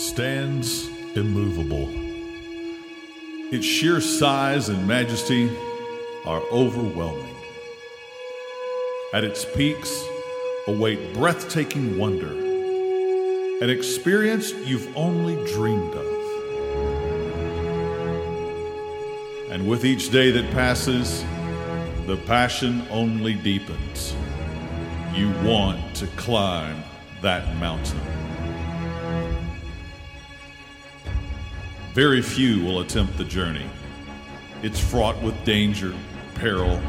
[0.00, 1.86] stands immovable.
[3.52, 5.54] Its sheer size and majesty
[6.24, 7.36] are overwhelming.
[9.12, 10.02] At its peaks
[10.66, 12.32] await breathtaking wonder,
[13.62, 16.06] an experience you've only dreamed of.
[19.50, 21.22] And with each day that passes,
[22.06, 24.16] the passion only deepens.
[25.14, 26.82] You want to climb
[27.20, 28.19] that mountain.
[31.94, 33.68] Very few will attempt the journey.
[34.62, 35.92] It's fraught with danger,
[36.36, 36.80] peril.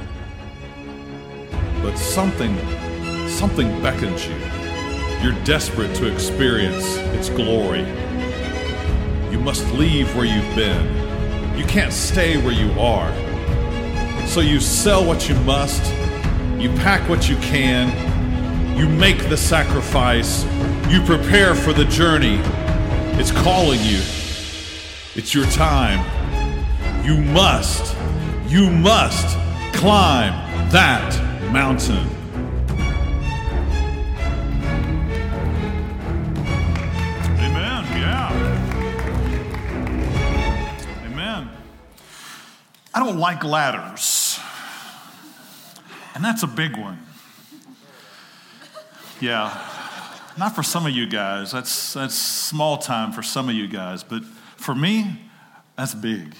[1.81, 2.55] But something,
[3.27, 4.35] something beckons you.
[5.23, 7.79] You're desperate to experience its glory.
[9.31, 11.57] You must leave where you've been.
[11.57, 13.11] You can't stay where you are.
[14.27, 15.83] So you sell what you must,
[16.61, 17.89] you pack what you can,
[18.77, 20.43] you make the sacrifice,
[20.91, 22.39] you prepare for the journey.
[23.19, 24.03] It's calling you.
[25.23, 25.99] It's your time.
[27.05, 27.95] You must,
[28.47, 29.37] you must
[29.71, 30.33] climb
[30.71, 31.13] that
[31.51, 32.07] mountain.
[37.37, 37.83] Amen.
[38.01, 38.31] Yeah.
[41.05, 41.49] Amen.
[42.91, 44.39] I don't like ladders.
[46.15, 46.97] And that's a big one.
[49.19, 49.55] Yeah.
[50.35, 51.51] Not for some of you guys.
[51.51, 54.23] That's that's small time for some of you guys, but
[54.61, 55.21] for me,
[55.77, 56.35] that's big.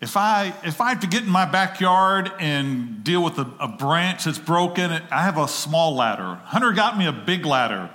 [0.00, 3.68] If I if I have to get in my backyard and deal with a, a
[3.68, 6.38] branch that's broken, I have a small ladder.
[6.44, 7.90] Hunter got me a big ladder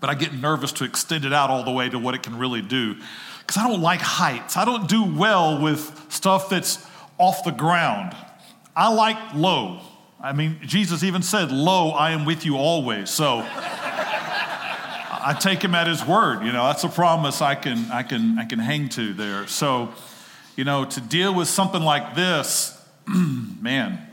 [0.00, 2.38] but I get nervous to extend it out all the way to what it can
[2.38, 2.96] really do.
[3.40, 4.56] Because I don't like heights.
[4.56, 8.14] I don't do well with stuff that's off the ground.
[8.76, 9.80] I like low.
[10.20, 13.10] I mean, Jesus even said, Lo, I am with you always.
[13.10, 13.40] So
[15.20, 16.44] I take him at his word.
[16.44, 19.46] You know, that's a promise I can, I can, I can hang to there.
[19.46, 19.92] So,
[20.56, 24.06] you know, to deal with something like this, man,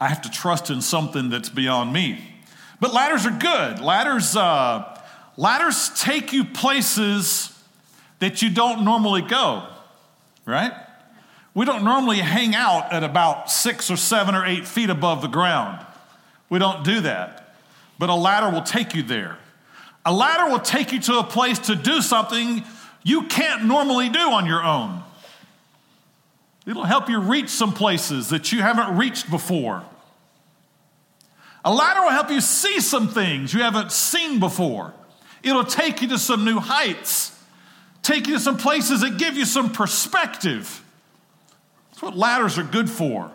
[0.00, 2.18] I have to trust in something that's beyond me.
[2.80, 3.80] But ladders are good.
[3.80, 4.98] Ladders, uh,
[5.36, 7.56] ladders take you places
[8.18, 9.66] that you don't normally go,
[10.44, 10.72] right?
[11.54, 15.28] We don't normally hang out at about six or seven or eight feet above the
[15.28, 15.84] ground.
[16.48, 17.54] We don't do that.
[17.98, 19.38] But a ladder will take you there.
[20.04, 22.64] A ladder will take you to a place to do something
[23.04, 25.02] you can't normally do on your own.
[26.66, 29.84] It'll help you reach some places that you haven't reached before.
[31.64, 34.92] A ladder will help you see some things you haven't seen before.
[35.42, 37.36] It'll take you to some new heights,
[38.02, 40.84] take you to some places that give you some perspective.
[41.90, 43.30] That's what ladders are good for.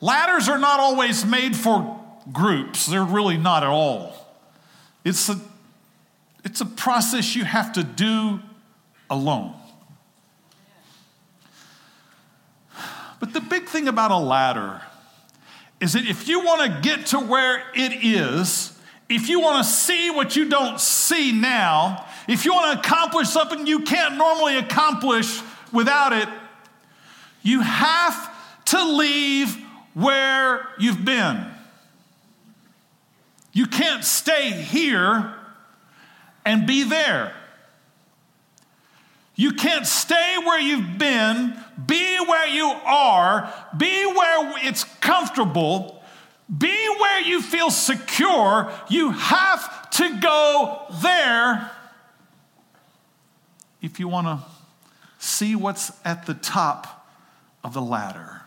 [0.00, 2.00] Ladders are not always made for
[2.32, 4.25] groups, they're really not at all.
[5.06, 5.38] It's a,
[6.44, 8.40] it's a process you have to do
[9.08, 9.54] alone.
[13.20, 14.82] But the big thing about a ladder
[15.80, 18.76] is that if you want to get to where it is,
[19.08, 23.28] if you want to see what you don't see now, if you want to accomplish
[23.28, 25.40] something you can't normally accomplish
[25.72, 26.28] without it,
[27.44, 28.28] you have
[28.64, 29.54] to leave
[29.94, 31.46] where you've been.
[33.56, 35.34] You can't stay here
[36.44, 37.32] and be there.
[39.34, 41.56] You can't stay where you've been,
[41.86, 46.04] be where you are, be where it's comfortable,
[46.54, 48.70] be where you feel secure.
[48.90, 51.70] You have to go there
[53.80, 54.44] if you want to
[55.18, 57.08] see what's at the top
[57.64, 58.42] of the ladder.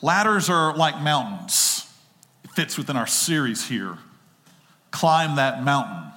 [0.00, 1.75] Ladders are like mountains.
[2.56, 3.98] It fits within our series here.
[4.90, 6.10] Climb that mountain.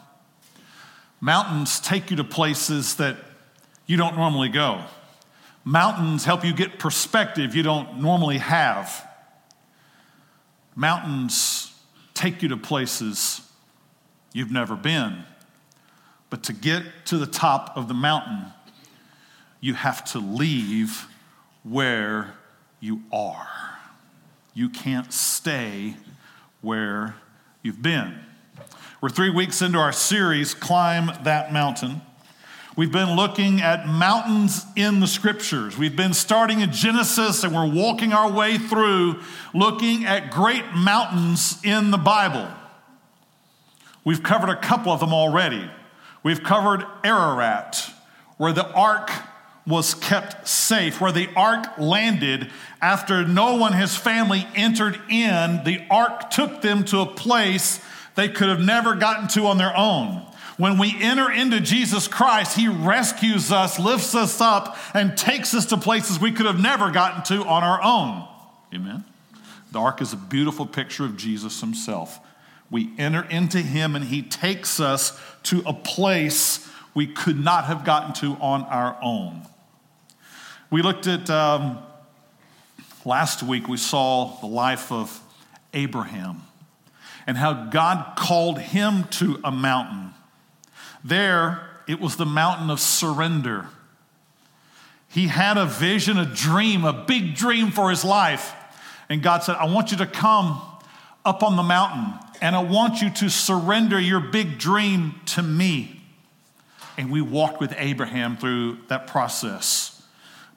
[1.19, 3.17] Mountains take you to places that
[3.87, 4.81] you don't normally go.
[5.65, 9.05] Mountains help you get perspective you don't normally have.
[10.77, 11.73] Mountains
[12.13, 13.41] take you to places
[14.31, 15.25] you've never been.
[16.29, 18.45] But to get to the top of the mountain,
[19.59, 21.05] you have to leave
[21.63, 22.33] where
[22.79, 23.49] you are.
[24.53, 25.95] You can't stay
[26.61, 27.15] where
[27.63, 28.19] you've been.
[29.01, 32.01] We're three weeks into our series, Climb That Mountain.
[32.75, 35.77] We've been looking at mountains in the scriptures.
[35.77, 39.21] We've been starting in Genesis and we're walking our way through
[39.53, 42.47] looking at great mountains in the Bible.
[44.03, 45.69] We've covered a couple of them already.
[46.23, 47.93] We've covered Ararat,
[48.37, 49.11] where the ark
[49.69, 52.51] was kept safe, where the ark landed
[52.81, 55.63] after Noah and his family entered in.
[55.63, 57.79] The ark took them to a place
[58.15, 60.25] they could have never gotten to on their own.
[60.57, 65.67] When we enter into Jesus Christ, He rescues us, lifts us up, and takes us
[65.67, 68.27] to places we could have never gotten to on our own.
[68.75, 69.05] Amen.
[69.71, 72.19] The ark is a beautiful picture of Jesus Himself.
[72.69, 77.85] We enter into Him, and He takes us to a place we could not have
[77.85, 79.43] gotten to on our own.
[80.71, 81.79] We looked at, um,
[83.03, 85.19] last week, we saw the life of
[85.73, 86.43] Abraham
[87.25, 90.13] and how God called him to a mountain.
[91.03, 93.67] There, it was the mountain of surrender.
[95.07, 98.53] He had a vision, a dream, a big dream for his life.
[99.09, 100.61] And God said, I want you to come
[101.25, 106.01] up on the mountain and I want you to surrender your big dream to me.
[106.95, 109.98] And we walked with Abraham through that process.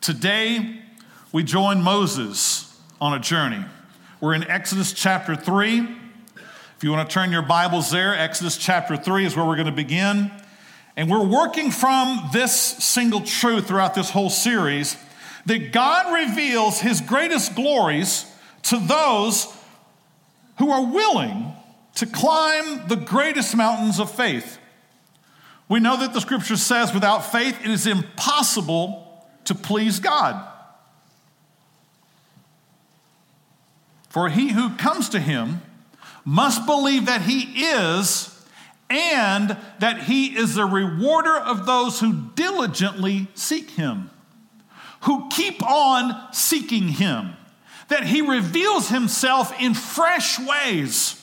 [0.02, 0.80] Today,
[1.30, 3.64] we join Moses on a journey.
[4.20, 5.78] We're in Exodus chapter 3.
[5.78, 9.66] If you want to turn your Bibles there, Exodus chapter 3 is where we're going
[9.66, 10.32] to begin.
[10.96, 14.96] And we're working from this single truth throughout this whole series
[15.46, 18.26] that God reveals his greatest glories
[18.64, 19.56] to those
[20.58, 21.52] who are willing
[21.94, 24.58] to climb the greatest mountains of faith.
[25.68, 29.10] We know that the scripture says without faith it is impossible
[29.44, 30.48] to please God.
[34.08, 35.62] For he who comes to him
[36.24, 38.28] must believe that he is
[38.90, 44.10] and that he is the rewarder of those who diligently seek him,
[45.02, 47.32] who keep on seeking him,
[47.88, 51.18] that he reveals himself in fresh ways.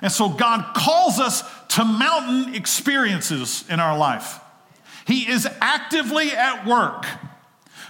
[0.00, 4.40] And so God calls us to mountain experiences in our life.
[5.06, 7.04] He is actively at work.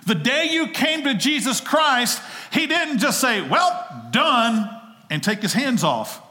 [0.06, 4.68] The day you came to Jesus Christ, he didn't just say, Well, done,
[5.10, 6.22] and take his hands off.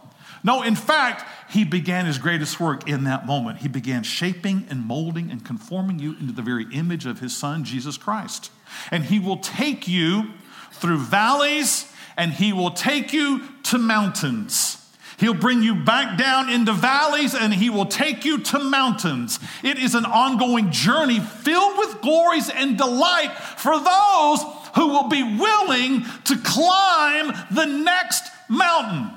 [0.44, 3.60] No, in fact, he began his greatest work in that moment.
[3.60, 7.64] He began shaping and molding and conforming you into the very image of his son,
[7.64, 8.52] Jesus Christ.
[8.92, 10.32] And he will take you
[10.72, 14.79] through valleys and he will take you to mountains.
[15.20, 19.38] He'll bring you back down into valleys and he will take you to mountains.
[19.64, 24.42] It is an ongoing journey filled with glories and delight for those
[24.76, 29.12] who will be willing to climb the next mountain.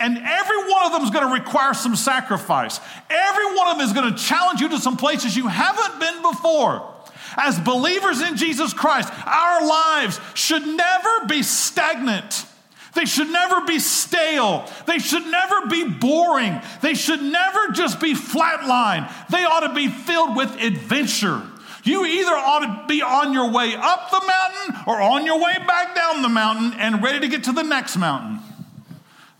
[0.00, 2.80] And every one of them is going to require some sacrifice.
[3.10, 6.22] Every one of them is going to challenge you to some places you haven't been
[6.22, 6.88] before.
[7.36, 12.46] As believers in Jesus Christ, our lives should never be stagnant.
[12.94, 14.68] They should never be stale.
[14.86, 16.60] They should never be boring.
[16.82, 19.10] They should never just be flatline.
[19.30, 21.42] They ought to be filled with adventure.
[21.84, 25.54] You either ought to be on your way up the mountain or on your way
[25.66, 28.40] back down the mountain and ready to get to the next mountain.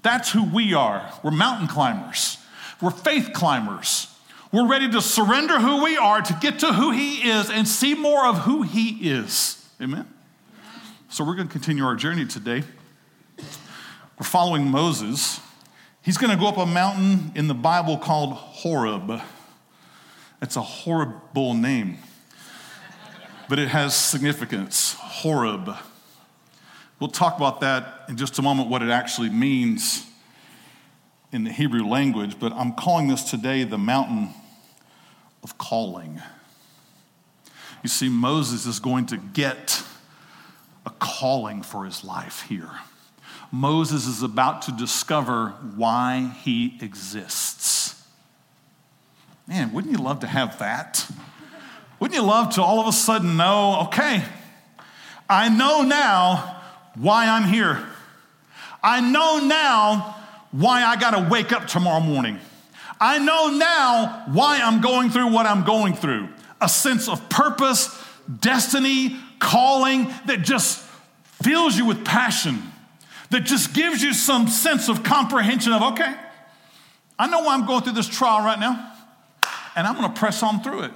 [0.03, 1.13] That's who we are.
[1.23, 2.39] We're mountain climbers,
[2.81, 4.09] we're faith climbers.
[4.51, 7.95] We're ready to surrender who we are to get to who He is and see
[7.95, 9.67] more of who He is.
[9.81, 10.07] Amen?
[11.09, 12.63] So, we're going to continue our journey today.
[14.23, 15.41] We're following Moses.
[16.01, 19.21] He's going to go up a mountain in the Bible called Horeb.
[20.41, 21.99] It's a horrible name,
[23.49, 24.95] but it has significance.
[24.95, 25.75] Horeb.
[27.01, 30.07] We'll talk about that in just a moment, what it actually means
[31.33, 34.29] in the Hebrew language, but I'm calling this today the mountain
[35.43, 36.23] of calling.
[37.83, 39.83] You see, Moses is going to get
[40.87, 42.71] a calling for his life here.
[43.53, 48.03] Moses is about to discover why he exists.
[49.47, 51.07] Man, wouldn't you love to have that?
[52.01, 54.25] Wouldn't you love to all of a sudden know, okay,
[55.29, 56.63] I know now
[56.97, 57.87] why I'm here.
[58.83, 60.17] I know now
[60.51, 62.39] why I got to wake up tomorrow morning.
[63.01, 66.29] I know now why I'm going through what I'm going through
[66.61, 68.01] a sense of purpose,
[68.41, 70.79] destiny, calling that just
[71.43, 72.63] fills you with passion,
[73.33, 76.15] that just gives you some sense of comprehension of, okay,
[77.19, 78.93] I know why I'm going through this trial right now,
[79.75, 80.93] and I'm going to press on through it.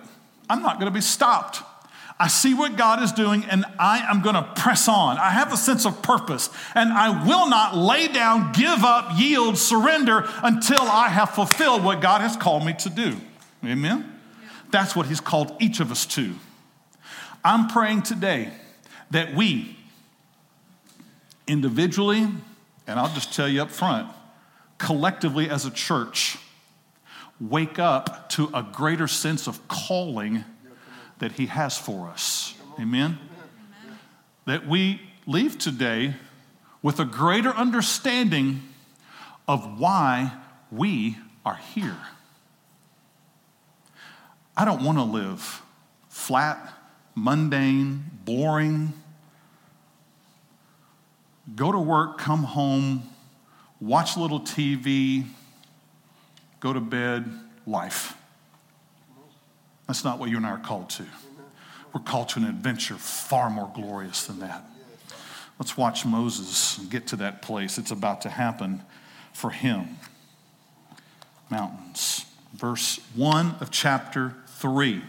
[0.48, 1.62] I'm not going to be stopped.
[2.18, 5.18] I see what God is doing and I am going to press on.
[5.18, 9.58] I have a sense of purpose and I will not lay down, give up, yield,
[9.58, 13.18] surrender until I have fulfilled what God has called me to do.
[13.62, 14.18] Amen?
[14.70, 16.34] That's what He's called each of us to.
[17.44, 18.50] I'm praying today
[19.10, 19.75] that we,
[21.46, 22.26] individually,
[22.86, 24.08] and I'll just tell you up front,
[24.78, 26.38] collectively as a church,
[27.40, 30.44] wake up to a greater sense of calling
[31.18, 32.54] that He has for us.
[32.80, 33.18] Amen?
[34.46, 36.14] That we leave today
[36.82, 38.62] with a greater understanding
[39.48, 40.32] of why
[40.70, 41.96] we are here.
[44.56, 45.62] I don't want to live
[46.08, 46.72] flat,
[47.14, 48.92] mundane, boring.
[51.54, 53.02] Go to work, come home,
[53.80, 55.24] watch a little TV,
[56.60, 57.30] go to bed,
[57.66, 58.16] life.
[59.86, 61.04] That's not what you and I are called to.
[61.92, 64.64] We're called to an adventure far more glorious than that.
[65.58, 67.78] Let's watch Moses get to that place.
[67.78, 68.82] It's about to happen
[69.32, 69.98] for him.
[71.48, 72.26] Mountains.
[72.52, 75.02] Verse 1 of chapter 3.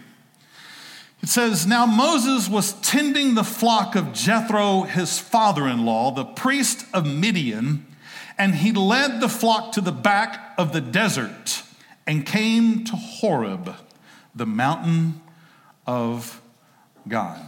[1.22, 6.24] It says, Now Moses was tending the flock of Jethro, his father in law, the
[6.24, 7.86] priest of Midian,
[8.38, 11.62] and he led the flock to the back of the desert
[12.06, 13.74] and came to Horeb,
[14.34, 15.20] the mountain
[15.86, 16.40] of
[17.08, 17.40] God.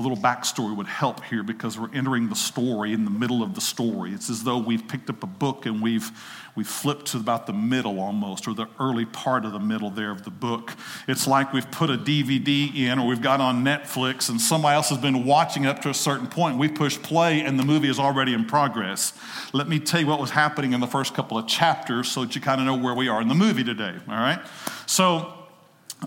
[0.00, 3.54] A little backstory would help here because we're entering the story in the middle of
[3.54, 4.14] the story.
[4.14, 6.10] It's as though we've picked up a book and we've,
[6.56, 10.10] we've flipped to about the middle almost, or the early part of the middle there
[10.10, 10.72] of the book.
[11.06, 14.88] It's like we've put a DVD in or we've got on Netflix and somebody else
[14.88, 16.56] has been watching up to a certain point.
[16.56, 19.12] We push play and the movie is already in progress.
[19.52, 22.34] Let me tell you what was happening in the first couple of chapters so that
[22.34, 24.40] you kind of know where we are in the movie today, all right?
[24.86, 25.34] So,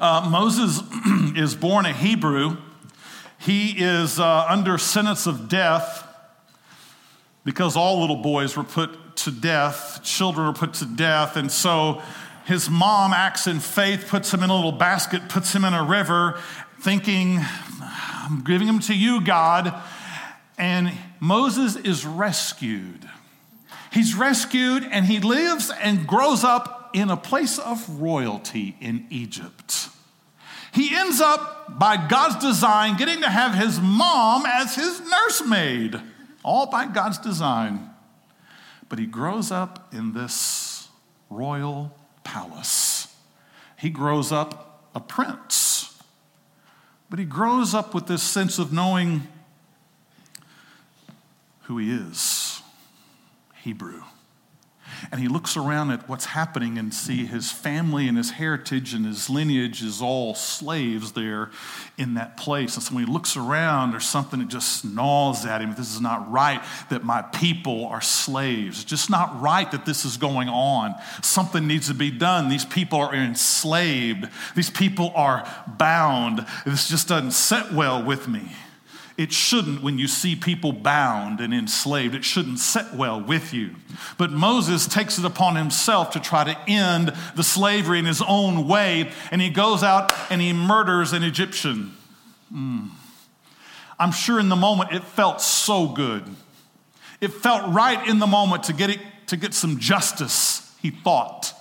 [0.01, 0.81] uh, Moses
[1.38, 2.57] is born a Hebrew.
[3.43, 6.07] He is uh, under sentence of death
[7.43, 11.35] because all little boys were put to death, children were put to death.
[11.35, 12.01] And so
[12.45, 15.83] his mom acts in faith, puts him in a little basket, puts him in a
[15.83, 16.39] river,
[16.79, 17.39] thinking,
[17.81, 19.73] I'm giving him to you, God.
[20.57, 23.09] And Moses is rescued.
[23.91, 29.89] He's rescued and he lives and grows up in a place of royalty in Egypt.
[30.74, 36.00] He ends up, by God's design, getting to have his mom as his nursemaid,
[36.44, 37.89] all by God's design.
[38.89, 40.88] But he grows up in this
[41.30, 43.08] royal palace.
[43.77, 46.01] He grows up a prince.
[47.10, 49.27] But he grows up with this sense of knowing
[51.63, 52.62] who he is
[53.62, 54.02] Hebrew
[55.12, 59.05] and he looks around at what's happening and see his family and his heritage and
[59.05, 61.50] his lineage is all slaves there
[61.98, 62.75] in that place.
[62.75, 65.75] And so when he looks around, there's something that just gnaws at him.
[65.75, 68.81] This is not right that my people are slaves.
[68.81, 70.95] It's just not right that this is going on.
[71.22, 72.50] Something needs to be done.
[72.50, 74.29] These people are enslaved.
[74.55, 76.45] These people are bound.
[76.65, 78.51] This just doesn't sit well with me.
[79.15, 83.75] It shouldn't, when you see people bound and enslaved, it shouldn't sit well with you.
[84.17, 88.67] But Moses takes it upon himself to try to end the slavery in his own
[88.67, 91.96] way, and he goes out and he murders an Egyptian.
[92.51, 92.89] Mm.
[94.00, 96.24] I'm sure in the moment it felt so good.
[97.22, 101.53] It felt right in the moment to get, it, to get some justice, he thought.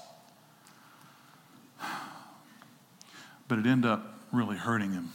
[3.46, 5.12] But it ended up really hurting him.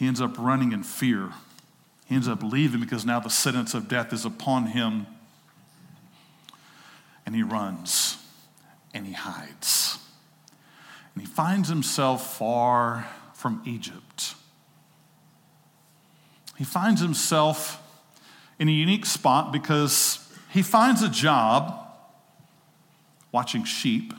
[0.00, 1.28] He ends up running in fear.
[2.06, 5.06] He ends up leaving because now the sentence of death is upon him.
[7.26, 8.16] And he runs
[8.94, 9.98] and he hides.
[11.14, 14.36] And he finds himself far from Egypt.
[16.56, 17.82] He finds himself
[18.58, 21.76] in a unique spot because he finds a job
[23.32, 24.14] watching sheep.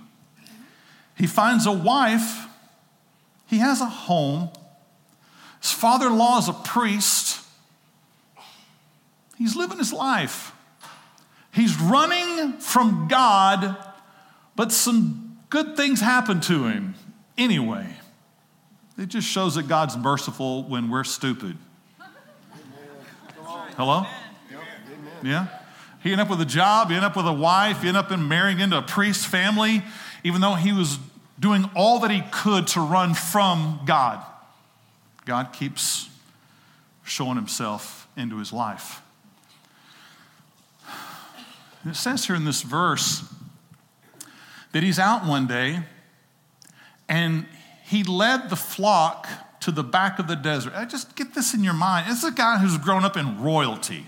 [1.18, 2.46] He finds a wife.
[3.48, 4.52] He has a home.
[5.62, 7.40] His father in law is a priest.
[9.38, 10.54] He's living his life.
[11.54, 13.76] He's running from God,
[14.56, 16.96] but some good things happen to him
[17.38, 17.88] anyway.
[18.98, 21.58] It just shows that God's merciful when we're stupid.
[23.78, 24.06] Hello?
[25.24, 25.48] Yeah?
[26.02, 28.12] He ended up with a job, he ended up with a wife, he ended up
[28.12, 29.84] in marrying into a priest family,
[30.24, 30.98] even though he was
[31.40, 34.26] doing all that he could to run from God.
[35.26, 36.10] God keeps
[37.04, 39.02] showing himself into his life.
[41.86, 43.24] It says here in this verse
[44.72, 45.80] that he's out one day
[47.10, 47.46] and
[47.84, 49.28] he led the flock
[49.62, 50.74] to the back of the desert.
[50.76, 52.10] I just get this in your mind.
[52.10, 54.06] This is a guy who's grown up in royalty.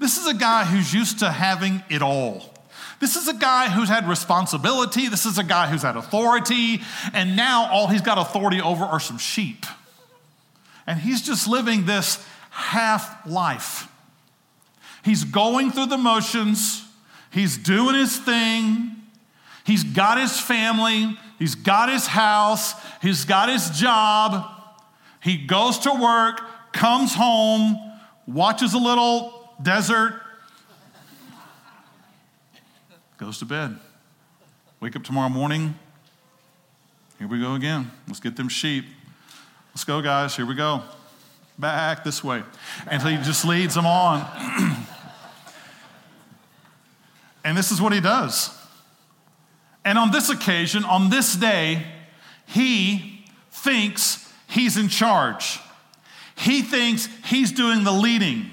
[0.00, 2.54] This is a guy who's used to having it all.
[3.00, 5.08] This is a guy who's had responsibility.
[5.08, 6.80] This is a guy who's had authority.
[7.12, 9.66] And now all he's got authority over are some sheep.
[10.88, 13.88] And he's just living this half life.
[15.04, 16.82] He's going through the motions,
[17.30, 18.96] he's doing his thing,
[19.64, 24.50] he's got his family, he's got his house, he's got his job.
[25.22, 26.40] He goes to work,
[26.72, 27.78] comes home,
[28.26, 30.22] watches a little desert,
[33.18, 33.78] goes to bed.
[34.80, 35.74] Wake up tomorrow morning,
[37.18, 37.90] Here we go again.
[38.06, 38.86] Let's get them sheep.
[39.78, 40.34] Let's go, guys.
[40.34, 40.82] Here we go.
[41.56, 42.42] Back this way.
[42.90, 44.26] And so he just leads them on.
[47.44, 48.50] and this is what he does.
[49.84, 51.86] And on this occasion, on this day,
[52.44, 55.60] he thinks he's in charge.
[56.36, 58.50] He thinks he's doing the leading.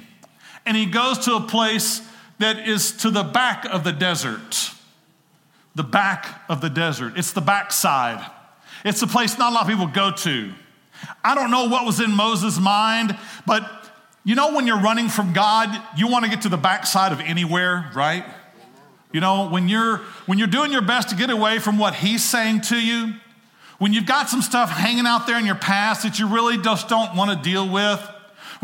[0.64, 4.70] And he goes to a place that is to the back of the desert.
[5.74, 7.14] The back of the desert.
[7.18, 8.24] It's the backside.
[8.84, 10.54] It's a place not a lot of people go to.
[11.24, 13.70] I don't know what was in Moses' mind, but
[14.24, 17.20] you know, when you're running from God, you want to get to the backside of
[17.20, 18.26] anywhere, right?
[19.12, 22.24] You know, when you're when you're doing your best to get away from what he's
[22.24, 23.14] saying to you,
[23.78, 26.90] when you've got some stuff hanging out there in your past that you really just
[26.90, 28.02] don't want to deal with,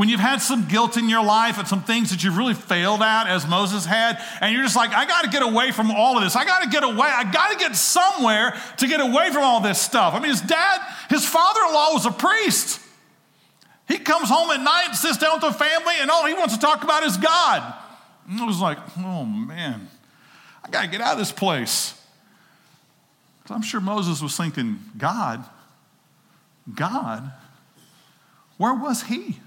[0.02, 3.04] when you've had some guilt in your life and some things that you've really failed
[3.04, 6.18] at, as Moses had, and you're just like, I got to get away from all
[6.18, 6.36] of this.
[6.36, 7.08] I got to get away.
[7.08, 10.16] I got to get somewhere to get away from all this stuff.
[10.16, 12.80] I mean, his dad, his father in law was a priest.
[13.88, 16.60] He comes home at night sits down with the family, and all he wants to
[16.60, 17.72] talk about is God.
[18.28, 19.88] And I was like, oh man,
[20.66, 21.94] I got to get out of this place.
[23.52, 25.46] I'm sure Moses was thinking, God,
[26.74, 27.32] God,
[28.58, 29.38] where was he?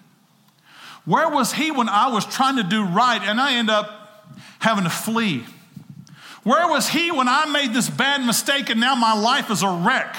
[1.05, 4.85] Where was he when I was trying to do right and I end up having
[4.85, 5.45] to flee?
[6.43, 9.69] Where was he when I made this bad mistake and now my life is a
[9.69, 10.15] wreck?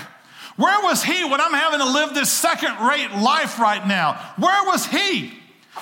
[0.57, 4.13] Where was he when I'm having to live this second rate life right now?
[4.37, 5.33] Where was he?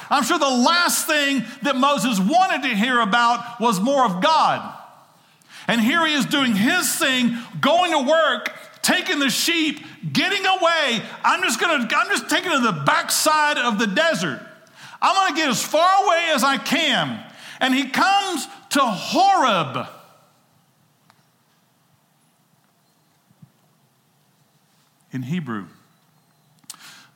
[0.10, 4.78] I'm sure the last thing that Moses wanted to hear about was more of God.
[5.68, 9.80] And here he is doing his thing, going to work, taking the sheep,
[10.12, 11.02] getting away.
[11.24, 14.42] I'm just gonna, I'm just taking to the backside of the desert.
[15.04, 17.22] I'm going to get as far away as I can.
[17.60, 19.88] And he comes to Horeb.
[25.12, 25.68] In Hebrew,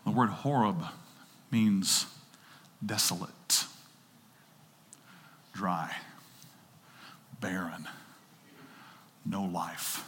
[0.03, 0.83] the word Horeb
[1.49, 2.05] means
[2.85, 3.65] desolate,
[5.53, 5.95] dry,
[7.39, 7.87] barren,
[9.25, 10.03] no life.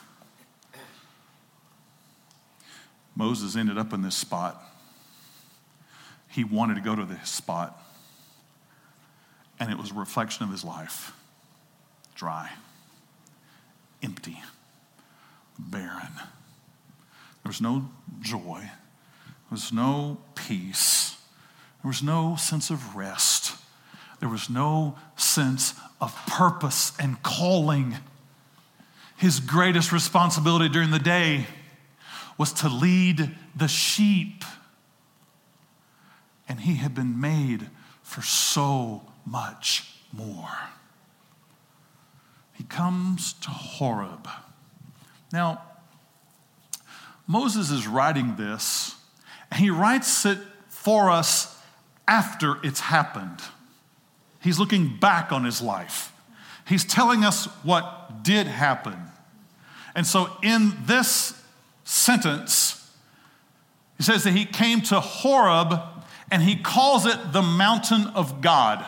[3.15, 4.68] Moses ended up in this spot
[6.29, 7.77] he wanted to go to this spot.
[9.59, 11.13] And it was a reflection of his life
[12.15, 12.49] dry,
[14.03, 14.41] empty,
[15.57, 16.13] barren.
[17.43, 17.89] There was no
[18.21, 21.15] joy, there was no peace,
[21.81, 23.55] there was no sense of rest,
[24.19, 27.97] there was no sense of purpose and calling.
[29.17, 31.47] His greatest responsibility during the day
[32.37, 34.43] was to lead the sheep
[36.49, 37.69] and he had been made
[38.01, 40.49] for so much more.
[42.53, 44.27] He comes to Horeb.
[45.31, 45.61] Now,
[47.27, 48.95] Moses is writing this,
[49.51, 51.57] and he writes it for us
[52.07, 53.39] after it's happened.
[54.41, 56.11] He's looking back on his life.
[56.67, 58.97] He's telling us what did happen.
[59.95, 61.39] And so, in this
[61.83, 62.91] sentence,
[63.97, 65.79] he says that he came to Horeb
[66.31, 68.85] and he calls it the mountain of God.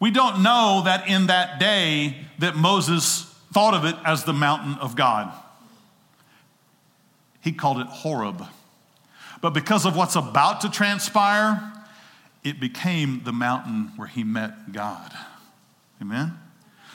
[0.00, 4.74] We don't know that in that day that Moses thought of it as the mountain
[4.80, 5.32] of God.
[7.40, 8.44] He called it Horeb.
[9.40, 11.72] But because of what's about to transpire,
[12.44, 15.12] it became the mountain where he met God.
[16.00, 16.38] Amen?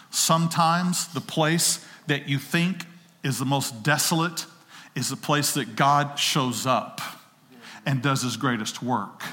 [0.09, 2.85] Sometimes the place that you think
[3.23, 4.45] is the most desolate
[4.95, 7.01] is the place that God shows up
[7.87, 9.23] and does his greatest work.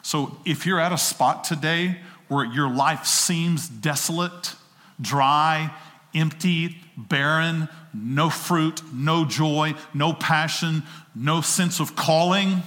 [0.00, 4.54] So if you're at a spot today where your life seems desolate,
[5.00, 5.74] dry,
[6.14, 10.84] empty, barren, no fruit, no joy, no passion,
[11.16, 12.62] no sense of calling,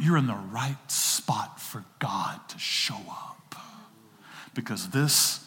[0.00, 3.56] you're in the right spot for God to show up.
[4.54, 5.44] Because this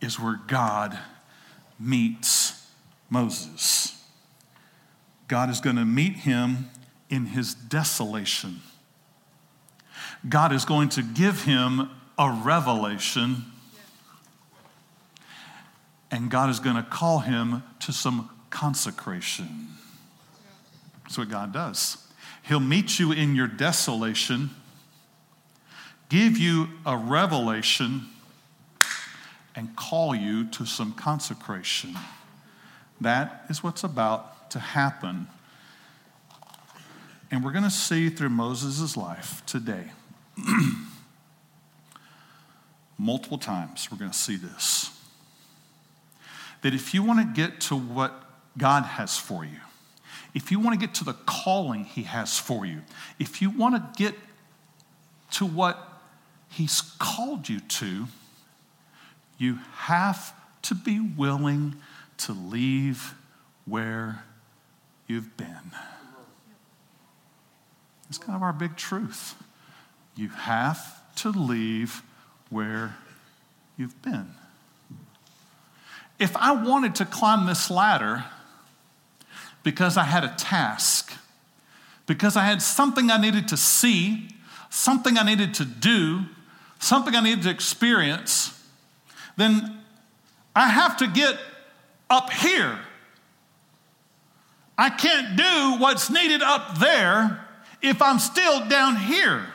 [0.00, 0.98] is where God
[1.78, 2.66] meets
[3.10, 3.93] Moses.
[5.28, 6.70] God is going to meet him
[7.08, 8.60] in his desolation.
[10.28, 13.44] God is going to give him a revelation,
[16.10, 19.68] and God is going to call him to some consecration.
[21.02, 21.98] That's what God does.
[22.42, 24.50] He'll meet you in your desolation,
[26.08, 28.06] give you a revelation,
[29.56, 31.96] and call you to some consecration.
[33.00, 35.28] That is what's about to happen.
[37.30, 39.90] And we're going to see through Moses' life today,
[42.98, 44.90] multiple times, we're going to see this.
[46.62, 48.22] that if you want to get to what
[48.56, 49.58] God has for you,
[50.34, 52.82] if you want to get to the calling He has for you,
[53.18, 54.14] if you want to get
[55.32, 56.00] to what
[56.48, 58.06] He's called you to,
[59.38, 61.76] you have to be willing
[62.18, 63.14] to leave
[63.64, 64.24] where
[65.06, 65.72] you've been.
[68.08, 69.34] It's kind of our big truth.
[70.16, 72.02] You have to leave
[72.50, 72.96] where
[73.76, 74.34] you've been.
[76.18, 78.24] If I wanted to climb this ladder
[79.62, 81.12] because I had a task,
[82.06, 84.28] because I had something I needed to see,
[84.70, 86.26] something I needed to do,
[86.78, 88.62] something I needed to experience,
[89.36, 89.80] then
[90.54, 91.38] I have to get
[92.08, 92.78] up here.
[94.76, 97.46] I can't do what's needed up there
[97.80, 99.46] if I'm still down here.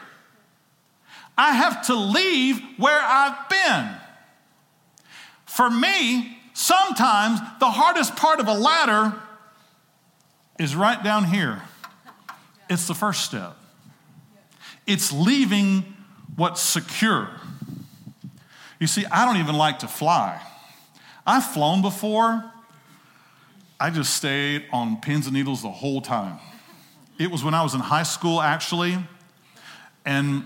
[1.37, 3.89] I have to leave where I've been.
[5.45, 9.13] For me, sometimes the hardest part of a ladder
[10.57, 11.61] is right down here.
[12.69, 13.55] It's the first step.
[14.85, 15.95] It's leaving
[16.35, 17.29] what's secure.
[18.79, 20.41] You see, I don't even like to fly.
[21.25, 22.43] I've flown before.
[23.79, 26.39] I just stayed on pins and needles the whole time.
[27.17, 28.97] It was when I was in high school, actually,
[30.05, 30.45] and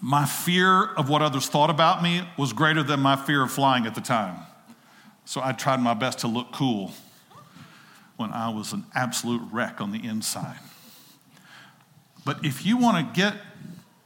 [0.00, 3.86] my fear of what others thought about me was greater than my fear of flying
[3.86, 4.36] at the time.
[5.24, 6.92] So I tried my best to look cool
[8.16, 10.58] when I was an absolute wreck on the inside.
[12.24, 13.34] But if you want to get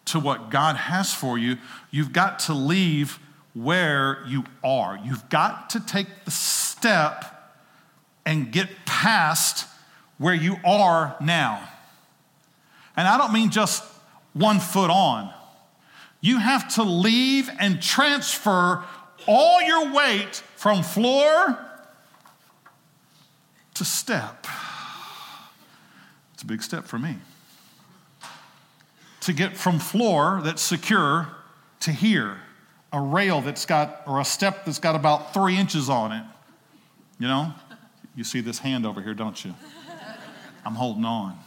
[0.06, 1.56] to what God has for you,
[1.90, 3.18] you've got to leave
[3.54, 4.98] where you are.
[5.02, 7.41] You've got to take the step
[8.24, 9.66] and get past
[10.18, 11.68] where you are now.
[12.96, 13.82] And I don't mean just
[14.32, 15.32] one foot on.
[16.20, 18.84] You have to leave and transfer
[19.26, 21.58] all your weight from floor
[23.74, 24.46] to step.
[26.34, 27.16] It's a big step for me.
[29.22, 31.28] To get from floor that's secure
[31.80, 32.38] to here,
[32.92, 36.24] a rail that's got, or a step that's got about three inches on it.
[37.18, 37.54] You know?
[38.14, 39.54] You see this hand over here, don't you?
[40.64, 41.38] I'm holding on.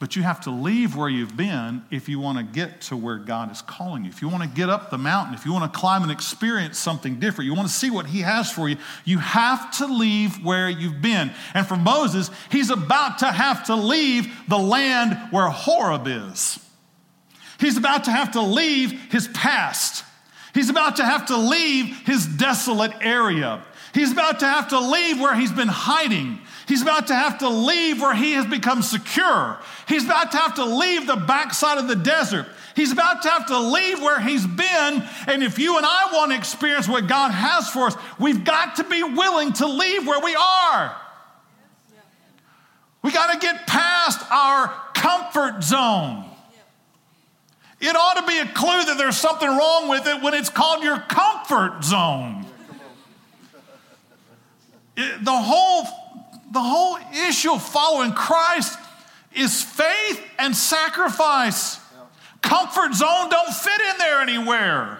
[0.00, 3.16] But you have to leave where you've been if you want to get to where
[3.16, 4.10] God is calling you.
[4.10, 6.78] If you want to get up the mountain, if you want to climb and experience
[6.78, 10.44] something different, you want to see what He has for you, you have to leave
[10.44, 11.32] where you've been.
[11.52, 16.60] And for Moses, he's about to have to leave the land where Horeb is.
[17.58, 20.04] He's about to have to leave his past.
[20.54, 23.64] He's about to have to leave his desolate area.
[23.94, 26.38] He's about to have to leave where he's been hiding.
[26.66, 29.58] He's about to have to leave where he has become secure.
[29.86, 32.46] He's about to have to leave the backside of the desert.
[32.76, 35.02] He's about to have to leave where he's been.
[35.26, 38.76] And if you and I want to experience what God has for us, we've got
[38.76, 40.96] to be willing to leave where we are.
[43.02, 46.24] We got to get past our comfort zone.
[47.80, 50.82] It ought to be a clue that there's something wrong with it when it's called
[50.82, 52.44] your comfort zone.
[54.98, 55.84] The whole
[56.50, 58.76] the whole issue of following Christ
[59.32, 61.78] is faith and sacrifice.
[62.42, 64.98] Comfort zone don't fit in there anywhere.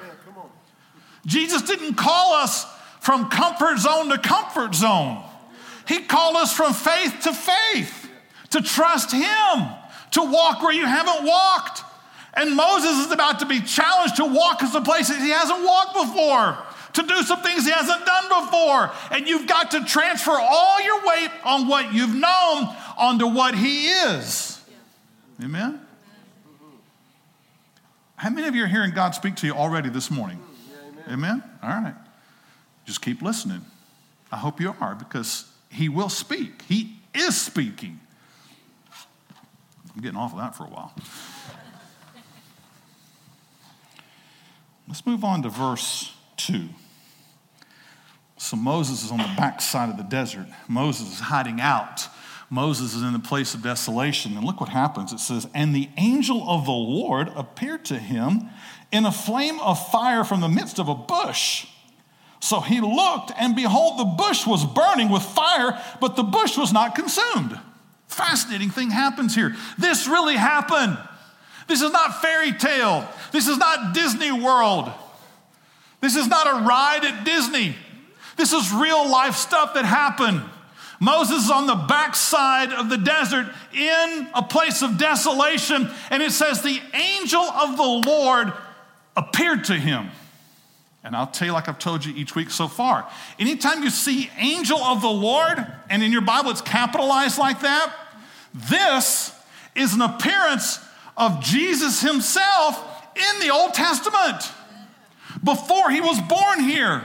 [1.27, 2.65] Jesus didn't call us
[3.01, 5.25] from comfort zone to comfort zone.
[5.89, 8.09] He called us from faith to faith,
[8.51, 9.69] to trust Him,
[10.13, 11.83] to walk where you haven't walked.
[12.35, 15.95] And Moses is about to be challenged to walk in some places he hasn't walked
[15.95, 16.59] before
[16.99, 18.91] to do some things he hasn't done before.
[19.13, 23.89] And you've got to transfer all your weight on what you've known onto what he
[23.89, 24.61] is.
[25.43, 25.81] Amen?
[28.17, 30.41] How many of you are hearing God speak to you already this morning?
[31.09, 31.43] Amen?
[31.63, 31.95] All right.
[32.85, 33.61] Just keep listening.
[34.33, 36.63] I hope you are because he will speak.
[36.63, 38.01] He is speaking.
[39.95, 40.93] I'm getting off of that for a while.
[44.89, 46.69] Let's move on to verse 2.
[48.38, 50.46] So Moses is on the backside of the desert.
[50.68, 52.07] Moses is hiding out.
[52.51, 54.37] Moses is in the place of desolation.
[54.37, 55.12] And look what happens.
[55.12, 58.48] It says, And the angel of the Lord appeared to him
[58.90, 61.66] in a flame of fire from the midst of a bush.
[62.40, 66.72] So he looked, and behold, the bush was burning with fire, but the bush was
[66.72, 67.59] not consumed.
[68.07, 69.57] Fascinating thing happens here.
[69.77, 70.96] This really happened.
[71.66, 73.07] This is not fairy tale.
[73.33, 74.90] This is not Disney World.
[76.01, 77.74] This is not a ride at Disney.
[78.38, 80.42] This is real life stuff that happened.
[81.01, 86.31] Moses is on the backside of the desert in a place of desolation, and it
[86.31, 88.53] says, The angel of the Lord
[89.16, 90.11] appeared to him.
[91.03, 93.09] And I'll tell you, like I've told you each week so far,
[93.40, 97.92] anytime you see angel of the Lord, and in your Bible it's capitalized like that,
[98.55, 99.35] this
[99.74, 100.79] is an appearance
[101.16, 102.85] of Jesus himself
[103.16, 104.53] in the Old Testament
[105.42, 107.05] before he was born here.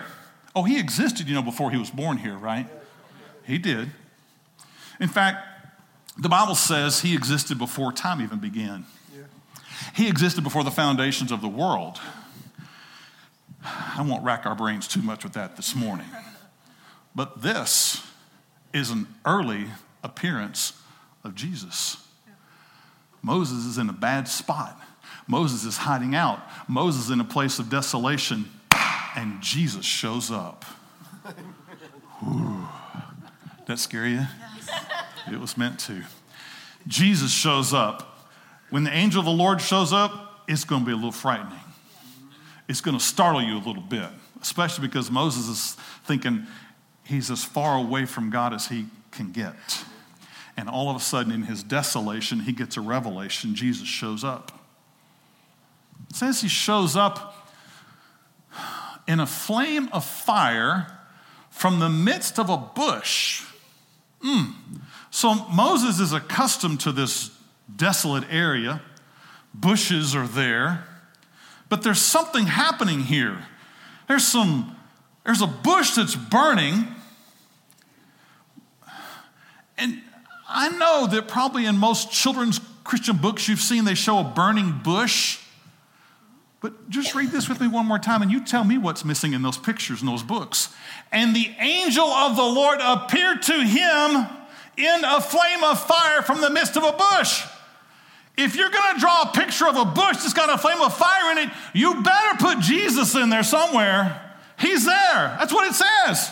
[0.56, 2.68] Oh, he existed, you know, before he was born here, right?
[3.46, 3.92] He did.
[5.00, 5.48] In fact,
[6.18, 8.86] the Bible says he existed before time even began.
[9.96, 12.00] He existed before the foundations of the world.
[13.64, 16.08] I won't rack our brains too much with that this morning.
[17.16, 18.06] But this
[18.74, 19.68] is an early
[20.04, 20.74] appearance
[21.24, 21.98] of Jesus.
[23.22, 24.80] Moses is in a bad spot.
[25.28, 26.42] Moses is hiding out.
[26.68, 28.50] Moses is in a place of desolation,
[29.16, 30.66] and Jesus shows up.
[32.24, 32.68] Ooh.
[33.66, 34.22] That scare you?
[35.32, 36.04] It was meant to.
[36.88, 38.28] Jesus shows up.
[38.70, 41.60] When the angel of the Lord shows up, it's going to be a little frightening.
[42.68, 44.10] It's going to startle you a little bit,
[44.42, 45.74] especially because Moses is
[46.06, 46.48] thinking
[47.06, 49.56] he's as far away from God as he can get.
[50.58, 53.56] And all of a sudden, in his desolation, he gets a revelation.
[53.56, 54.52] Jesus shows up.
[56.10, 57.43] It says he shows up
[59.08, 60.88] in a flame of fire
[61.50, 63.44] from the midst of a bush.
[64.24, 64.54] Mm.
[65.12, 67.32] So Moses is accustomed to this
[67.74, 68.82] desolate area.
[69.54, 70.86] Bushes are there.
[71.70, 73.46] But there's something happening here.
[74.08, 74.76] There's some
[75.24, 76.88] there's a bush that's burning.
[79.78, 80.02] And
[80.50, 84.82] I know that probably in most children's Christian books you've seen they show a burning
[84.84, 85.40] bush.
[86.64, 89.34] But just read this with me one more time and you tell me what's missing
[89.34, 90.74] in those pictures and those books.
[91.12, 94.26] And the angel of the Lord appeared to him
[94.78, 97.46] in a flame of fire from the midst of a bush.
[98.38, 100.96] If you're going to draw a picture of a bush that's got a flame of
[100.96, 104.22] fire in it, you better put Jesus in there somewhere.
[104.58, 105.36] He's there.
[105.38, 106.32] That's what it says.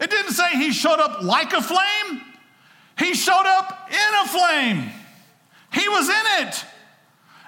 [0.00, 2.22] It didn't say he showed up like a flame,
[2.98, 4.90] he showed up in a flame.
[5.72, 6.64] He was in it.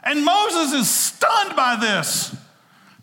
[0.03, 2.35] And Moses is stunned by this.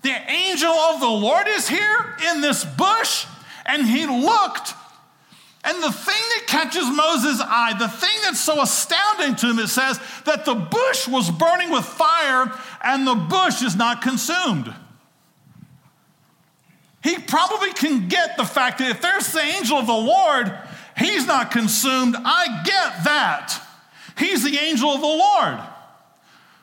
[0.02, 3.26] The angel of the Lord is here in this bush,
[3.66, 4.74] and he looked.
[5.64, 9.68] And the thing that catches Moses' eye, the thing that's so astounding to him, it
[9.68, 14.74] says that the bush was burning with fire and the bush is not consumed.
[17.04, 20.58] He probably can get the fact that if there's the angel of the Lord,
[20.98, 22.16] he's not consumed.
[22.18, 23.62] I get that.
[24.18, 25.60] He's the angel of the Lord.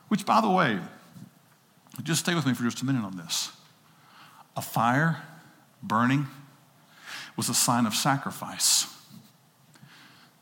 [0.09, 0.79] Which, by the way,
[2.03, 3.53] just stay with me for just a minute on this.
[4.57, 5.23] A fire
[5.83, 6.27] burning
[7.37, 8.87] was a sign of sacrifice.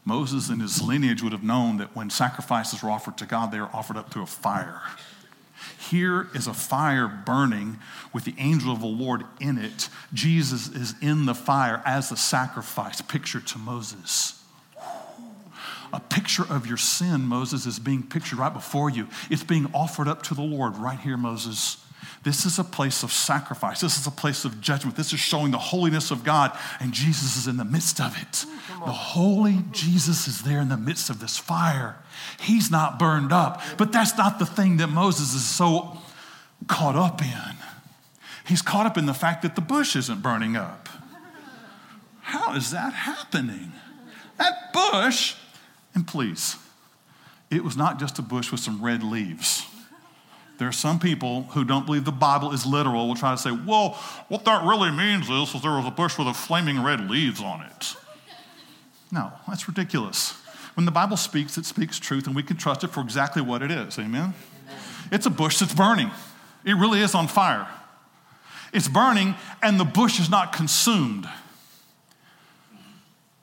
[0.04, 3.60] Moses and his lineage would have known that when sacrifices were offered to God, they
[3.60, 4.82] were offered up through a fire.
[5.78, 7.78] Here is a fire burning
[8.12, 9.88] with the angel of the Lord in it.
[10.12, 14.43] Jesus is in the fire as the sacrifice, picture to Moses.
[15.94, 19.06] A picture of your sin, Moses, is being pictured right before you.
[19.30, 21.76] It's being offered up to the Lord right here, Moses.
[22.24, 23.80] This is a place of sacrifice.
[23.80, 24.96] This is a place of judgment.
[24.96, 28.44] This is showing the holiness of God, and Jesus is in the midst of it.
[28.84, 31.96] The holy Jesus is there in the midst of this fire.
[32.40, 35.98] He's not burned up, but that's not the thing that Moses is so
[36.66, 37.56] caught up in.
[38.48, 40.88] He's caught up in the fact that the bush isn't burning up.
[42.22, 43.72] How is that happening?
[44.38, 45.36] That bush,
[45.94, 46.56] and please,
[47.50, 49.66] it was not just a bush with some red leaves.
[50.58, 53.50] There are some people who don't believe the Bible is literal, will try to say,
[53.50, 53.90] well,
[54.28, 57.40] what that really means is that there was a bush with a flaming red leaves
[57.40, 57.96] on it.
[59.10, 60.32] No, that's ridiculous.
[60.74, 63.62] When the Bible speaks, it speaks truth, and we can trust it for exactly what
[63.62, 63.98] it is.
[63.98, 64.34] Amen?
[65.10, 66.10] It's a bush that's burning,
[66.64, 67.68] it really is on fire.
[68.72, 71.28] It's burning, and the bush is not consumed.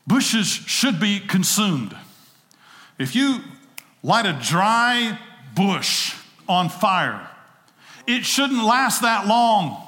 [0.06, 1.96] Bushes should be consumed.
[2.97, 3.41] If you
[4.04, 5.17] light a dry
[5.56, 6.15] bush,
[6.51, 7.30] on fire.
[8.06, 9.82] It shouldn't last that long.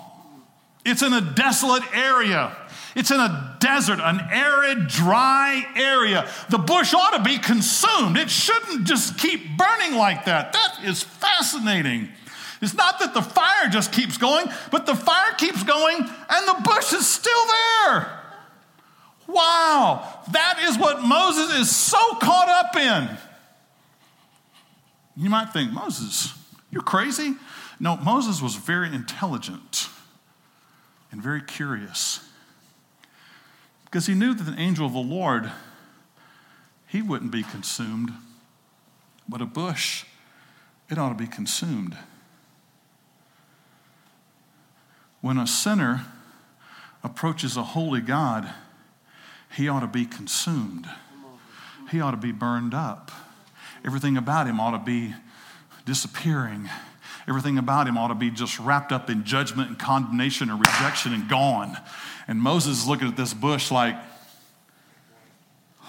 [0.86, 2.56] It's in a desolate area.
[2.96, 6.30] It's in a desert, an arid, dry area.
[6.50, 8.18] The bush ought to be consumed.
[8.18, 10.54] It shouldn't just keep burning like that.
[10.54, 12.10] That is fascinating.
[12.62, 16.62] It's not that the fire just keeps going, but the fire keeps going and the
[16.64, 18.23] bush is still there.
[19.34, 23.18] Wow, that is what Moses is so caught up in.
[25.16, 26.34] You might think, Moses,
[26.72, 27.36] you're crazy?
[27.80, 29.90] No, Moses was very intelligent
[31.12, 32.28] and very curious
[33.86, 35.52] because he knew that the angel of the Lord,
[36.88, 38.12] he wouldn't be consumed,
[39.30, 40.06] but a bush,
[40.90, 41.96] it ought to be consumed.
[45.22, 46.06] When a sinner
[47.04, 48.52] approaches a holy God,
[49.56, 50.88] he ought to be consumed.
[51.92, 53.12] He ought to be burned up.
[53.86, 55.14] Everything about him ought to be
[55.86, 56.70] disappearing.
[57.28, 61.14] Everything about him ought to be just wrapped up in judgment and condemnation and rejection
[61.14, 61.78] and gone.
[62.28, 63.96] And Moses is looking at this bush like,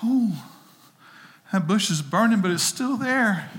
[0.03, 0.45] oh,
[1.53, 3.51] that bush is burning, but it's still there.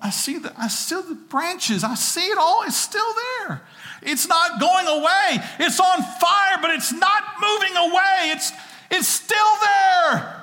[0.00, 1.84] I see the, I still the branches.
[1.84, 2.62] I see it all.
[2.64, 3.14] It's still
[3.46, 3.62] there.
[4.02, 5.44] It's not going away.
[5.58, 8.32] It's on fire, but it's not moving away.
[8.32, 8.52] It's,
[8.94, 10.40] it's still there.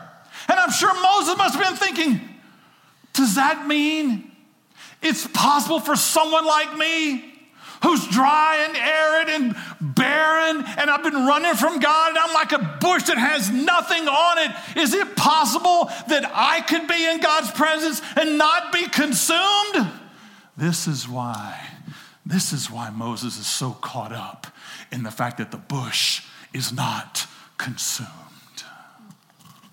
[0.47, 2.21] And I'm sure Moses must have been thinking,
[3.13, 4.31] does that mean
[5.01, 7.31] it's possible for someone like me
[7.83, 9.55] who's dry and arid and
[9.95, 14.07] barren, and I've been running from God, and I'm like a bush that has nothing
[14.07, 14.79] on it.
[14.79, 19.91] Is it possible that I could be in God's presence and not be consumed?
[20.55, 21.59] This is why,
[22.25, 24.47] this is why Moses is so caught up
[24.91, 27.25] in the fact that the bush is not
[27.57, 28.09] consumed.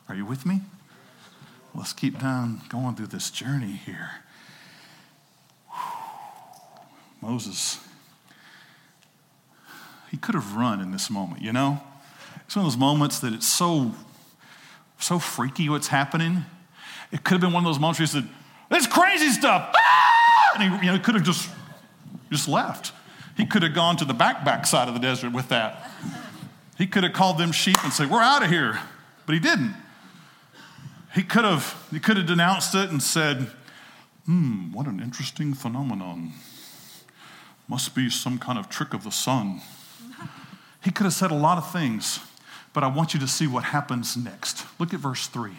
[0.08, 0.62] Are you with me?
[1.74, 4.10] Let's keep down going through this journey here.
[7.20, 7.78] Moses
[10.10, 11.80] he could have run in this moment, you know?
[12.46, 13.92] It's one of those moments that it's so,
[14.98, 16.44] so freaky what's happening.
[17.12, 18.28] It could have been one of those moments where he said,
[18.70, 19.74] This crazy stuff.
[19.76, 20.50] Ah!
[20.54, 21.50] And he you know, he could have just,
[22.30, 22.92] just left.
[23.36, 25.90] He could have gone to the back, back side of the desert with that.
[26.76, 28.78] He could have called them sheep and said, We're out of here.
[29.26, 29.74] But he didn't.
[31.18, 33.50] He could have, he could have denounced it and said,
[34.24, 36.30] Hmm, what an interesting phenomenon.
[37.66, 39.60] Must be some kind of trick of the sun.
[40.84, 42.20] He could have said a lot of things,
[42.72, 44.64] but I want you to see what happens next.
[44.78, 45.50] Look at verse 3.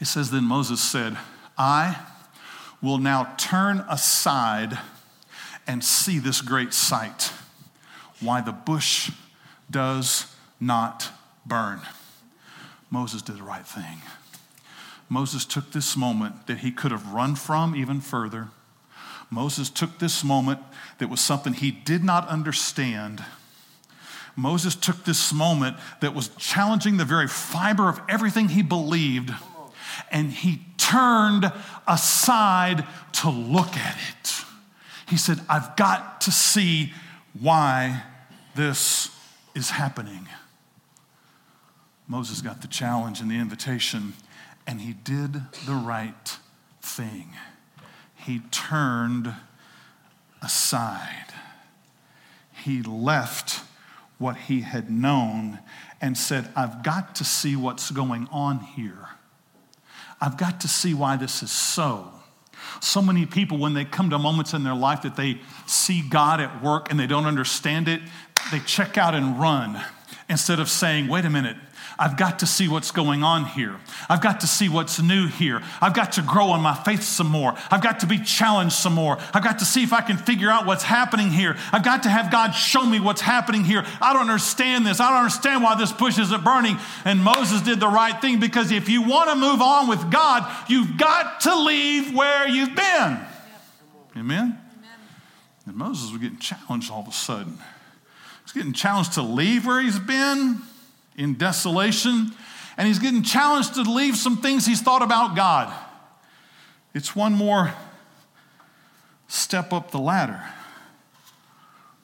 [0.00, 1.16] It says, Then Moses said,
[1.56, 2.06] I
[2.82, 4.76] will now turn aside
[5.64, 7.30] and see this great sight,
[8.18, 9.12] why the bush
[9.70, 10.26] does
[10.58, 11.12] not
[11.46, 11.82] burn.
[12.90, 14.02] Moses did the right thing.
[15.08, 18.48] Moses took this moment that he could have run from even further
[19.30, 20.60] Moses took this moment
[20.98, 23.24] that was something he did not understand.
[24.36, 29.34] Moses took this moment that was challenging the very fiber of everything he believed,
[30.10, 31.52] and he turned
[31.86, 34.44] aside to look at it.
[35.08, 36.92] He said, I've got to see
[37.38, 38.02] why
[38.54, 39.10] this
[39.54, 40.28] is happening.
[42.08, 44.14] Moses got the challenge and the invitation,
[44.66, 45.34] and he did
[45.66, 46.38] the right
[46.80, 47.34] thing
[48.28, 49.32] he turned
[50.42, 51.32] aside.
[52.52, 53.62] He left
[54.18, 55.60] what he had known
[56.00, 59.08] and said, I've got to see what's going on here.
[60.20, 62.10] I've got to see why this is so.
[62.80, 66.40] So many people, when they come to moments in their life that they see God
[66.40, 68.02] at work and they don't understand it,
[68.50, 69.80] they check out and run
[70.28, 71.56] instead of saying, wait a minute,
[71.98, 73.74] I've got to see what's going on here.
[74.08, 75.60] I've got to see what's new here.
[75.80, 77.56] I've got to grow in my faith some more.
[77.72, 79.18] I've got to be challenged some more.
[79.34, 81.56] I've got to see if I can figure out what's happening here.
[81.72, 83.84] I've got to have God show me what's happening here.
[84.00, 85.00] I don't understand this.
[85.00, 86.78] I don't understand why this bush isn't burning.
[87.04, 90.48] And Moses did the right thing because if you want to move on with God,
[90.68, 93.18] you've got to leave where you've been.
[94.16, 94.16] Amen?
[94.16, 94.58] Amen?
[95.66, 97.58] And Moses was getting challenged all of a sudden.
[98.44, 100.62] He's getting challenged to leave where he's been
[101.18, 102.32] in desolation,
[102.78, 105.74] and he's getting challenged to leave some things he's thought about God.
[106.94, 107.74] It's one more
[109.26, 110.42] step up the ladder.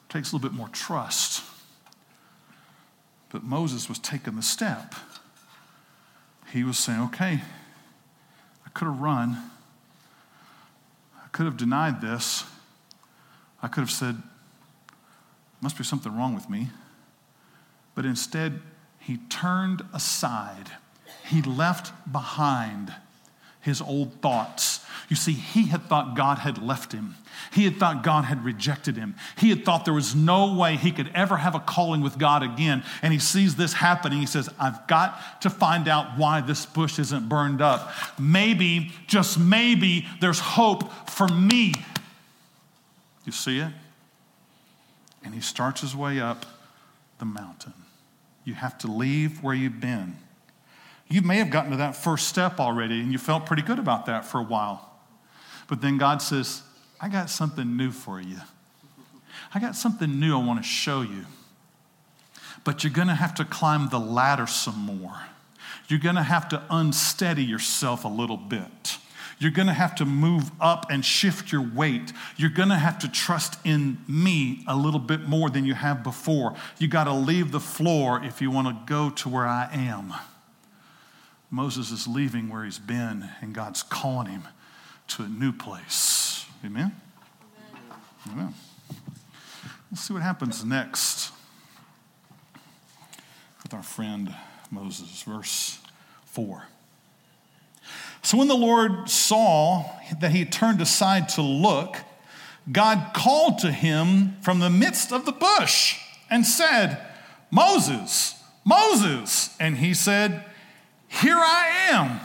[0.03, 1.43] It takes a little bit more trust.
[3.29, 4.93] But Moses was taking the step.
[6.51, 7.41] He was saying, okay,
[8.65, 9.37] I could have run.
[11.17, 12.43] I could have denied this.
[13.63, 14.21] I could have said,
[15.61, 16.67] must be something wrong with me.
[17.95, 18.59] But instead,
[19.05, 20.71] he turned aside.
[21.29, 22.91] He left behind
[23.61, 24.83] his old thoughts.
[25.09, 27.15] You see, he had thought God had left him.
[27.53, 29.15] He had thought God had rejected him.
[29.37, 32.41] He had thought there was no way he could ever have a calling with God
[32.41, 32.83] again.
[33.03, 34.19] And he sees this happening.
[34.19, 37.91] He says, I've got to find out why this bush isn't burned up.
[38.17, 41.73] Maybe, just maybe, there's hope for me.
[43.23, 43.71] You see it?
[45.23, 46.45] And he starts his way up
[47.19, 47.73] the mountain.
[48.45, 50.15] You have to leave where you've been.
[51.09, 54.05] You may have gotten to that first step already and you felt pretty good about
[54.05, 54.91] that for a while.
[55.67, 56.61] But then God says,
[57.01, 58.37] I got something new for you.
[59.53, 61.25] I got something new I want to show you.
[62.63, 65.15] But you're going to have to climb the ladder some more.
[65.87, 68.84] You're going to have to unsteady yourself a little bit.
[69.37, 72.13] You're going to have to move up and shift your weight.
[72.37, 76.03] You're going to have to trust in me a little bit more than you have
[76.03, 76.55] before.
[76.79, 80.13] You got to leave the floor if you want to go to where I am.
[81.51, 84.43] Moses is leaving where he's been, and God's calling him
[85.09, 86.45] to a new place.
[86.63, 86.95] Amen?
[88.27, 88.39] Amen.
[88.39, 88.53] Amen.
[89.91, 91.31] Let's see what happens next
[93.63, 94.33] with our friend
[94.71, 95.23] Moses.
[95.23, 95.79] Verse
[96.25, 96.67] 4.
[98.25, 99.85] So when the Lord saw
[100.19, 101.97] that he turned aside to look,
[102.71, 107.05] God called to him from the midst of the bush and said,
[107.51, 108.33] Moses,
[108.65, 109.55] Moses.
[109.59, 110.43] And he said,
[111.07, 112.19] Here I am.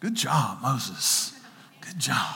[0.00, 1.38] Good job, Moses.
[1.80, 2.34] Good job.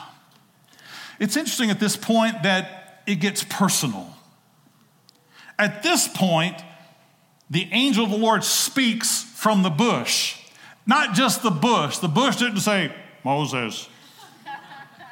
[1.18, 4.14] It's interesting at this point that it gets personal.
[5.58, 6.62] At this point,
[7.50, 10.38] the angel of the Lord speaks from the bush.
[10.86, 11.98] Not just the bush.
[11.98, 12.92] The bush didn't say,
[13.24, 13.88] Moses,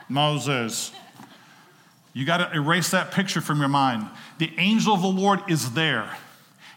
[0.09, 0.93] Moses.
[2.13, 4.07] You got to erase that picture from your mind.
[4.39, 6.15] The angel of the Lord is there.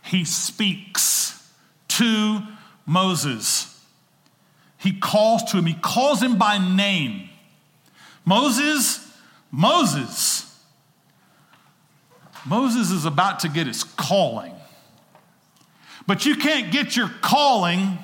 [0.02, 1.52] He speaks
[1.90, 2.40] to
[2.86, 3.72] Moses.
[4.78, 7.30] He calls to him, he calls him by name.
[8.24, 9.12] Moses,
[9.52, 10.44] Moses.
[12.46, 14.54] Moses is about to get his calling.
[16.08, 17.98] But you can't get your calling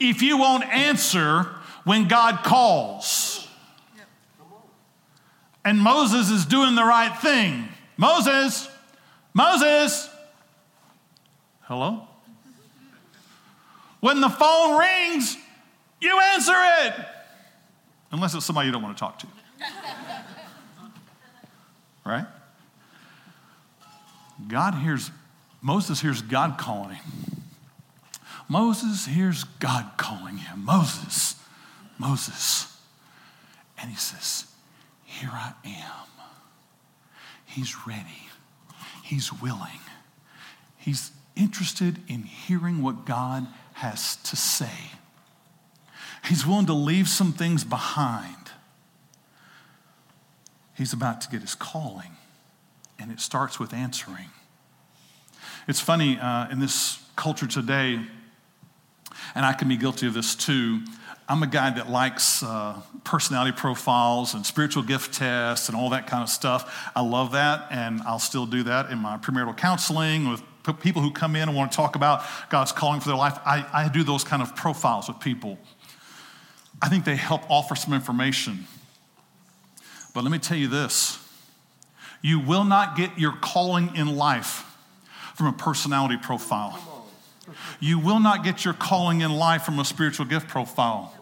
[0.00, 1.46] if you won't answer
[1.84, 3.48] when God calls.
[5.64, 7.68] And Moses is doing the right thing.
[7.96, 8.68] Moses,
[9.32, 10.10] Moses,
[11.62, 12.06] hello?
[14.00, 15.36] When the phone rings,
[16.00, 16.94] you answer it.
[18.12, 19.26] Unless it's somebody you don't want to talk to.
[22.04, 22.26] right?
[24.46, 25.10] God hears,
[25.62, 27.33] Moses hears God calling him.
[28.48, 31.36] Moses hears God calling him Moses,
[31.98, 32.76] Moses.
[33.78, 34.46] And he says,
[35.04, 36.06] Here I am.
[37.46, 38.28] He's ready,
[39.02, 39.80] he's willing,
[40.76, 44.90] he's interested in hearing what God has to say.
[46.28, 48.50] He's willing to leave some things behind.
[50.76, 52.12] He's about to get his calling,
[52.98, 54.30] and it starts with answering.
[55.68, 58.00] It's funny, uh, in this culture today,
[59.34, 60.80] and I can be guilty of this too.
[61.28, 66.06] I'm a guy that likes uh, personality profiles and spiritual gift tests and all that
[66.06, 66.90] kind of stuff.
[66.94, 70.42] I love that, and I'll still do that in my premarital counseling with
[70.80, 73.38] people who come in and want to talk about God's calling for their life.
[73.44, 75.58] I, I do those kind of profiles with people.
[76.82, 78.66] I think they help offer some information.
[80.14, 81.18] But let me tell you this
[82.22, 84.64] you will not get your calling in life
[85.34, 86.93] from a personality profile.
[87.80, 91.14] You will not get your calling in life from a spiritual gift profile.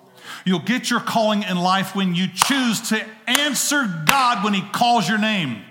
[0.44, 5.08] You'll get your calling in life when you choose to answer God when He calls
[5.08, 5.62] your name.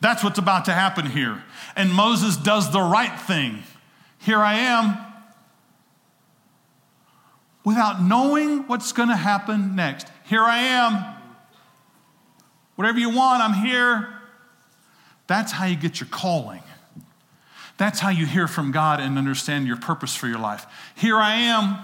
[0.00, 1.42] That's what's about to happen here.
[1.76, 3.62] And Moses does the right thing.
[4.18, 4.96] Here I am,
[7.64, 10.08] without knowing what's going to happen next.
[10.24, 11.16] Here I am.
[12.76, 14.08] Whatever you want, I'm here.
[15.26, 16.62] That's how you get your calling.
[17.84, 20.64] That's how you hear from God and understand your purpose for your life.
[20.94, 21.76] Here I am,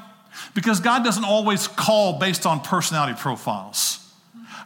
[0.55, 4.11] because God doesn't always call based on personality profiles.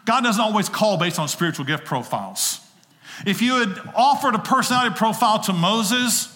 [0.05, 2.61] God doesn't always call based on spiritual gift profiles.
[3.27, 6.29] If you had offered a personality profile to Moses,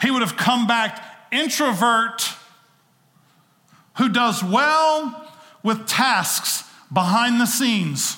[0.00, 2.26] he would have come back introvert
[3.98, 5.30] who does well
[5.62, 8.16] with tasks behind the scenes,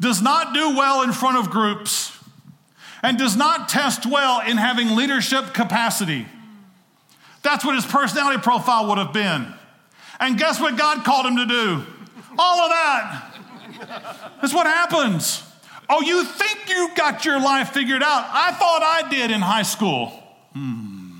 [0.00, 2.13] does not do well in front of groups
[3.04, 6.26] and does not test well in having leadership capacity.
[7.42, 9.52] That's what his personality profile would have been.
[10.18, 11.84] And guess what God called him to do?
[12.38, 13.34] All of that.
[14.40, 15.42] That's what happens.
[15.90, 18.26] Oh, you think you got your life figured out?
[18.32, 20.06] I thought I did in high school.
[20.54, 21.10] Hmm.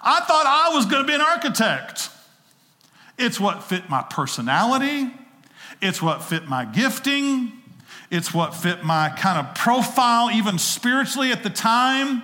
[0.00, 2.08] I thought I was going to be an architect.
[3.18, 5.10] It's what fit my personality,
[5.80, 7.61] it's what fit my gifting,
[8.12, 12.22] it's what fit my kind of profile, even spiritually at the time.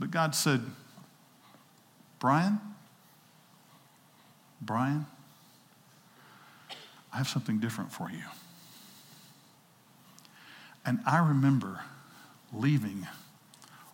[0.00, 0.62] But God said,
[2.18, 2.58] Brian,
[4.60, 5.06] Brian,
[7.12, 8.24] I have something different for you.
[10.84, 11.82] And I remember
[12.52, 13.06] leaving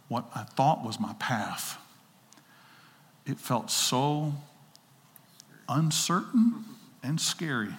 [0.09, 1.77] what I thought was my path.
[3.27, 4.33] It felt so
[5.69, 6.65] uncertain
[7.03, 7.75] and scary.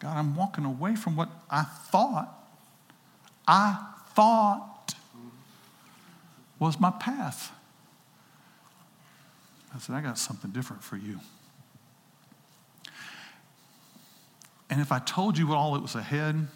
[0.00, 2.34] God, I'm walking away from what I thought,
[3.46, 4.94] I thought
[6.58, 7.52] was my path.
[9.74, 11.20] I said, I got something different for you.
[14.68, 16.48] And if I told you all that was ahead,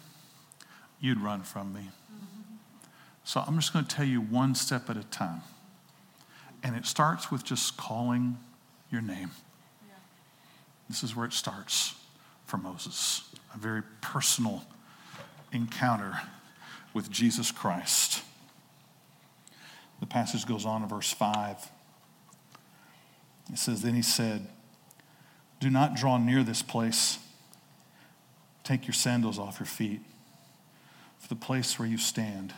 [0.99, 1.89] you'd run from me.
[3.23, 5.41] So I'm just going to tell you one step at a time.
[6.63, 8.37] And it starts with just calling
[8.91, 9.31] your name.
[10.87, 11.95] This is where it starts
[12.45, 13.23] for Moses
[13.53, 14.63] a very personal
[15.51, 16.19] encounter
[16.93, 18.23] with Jesus Christ.
[19.99, 21.71] The passage goes on in verse 5.
[23.51, 24.47] It says, Then he said,
[25.59, 27.19] Do not draw near this place.
[28.63, 30.01] Take your sandals off your feet,
[31.19, 32.53] for the place where you stand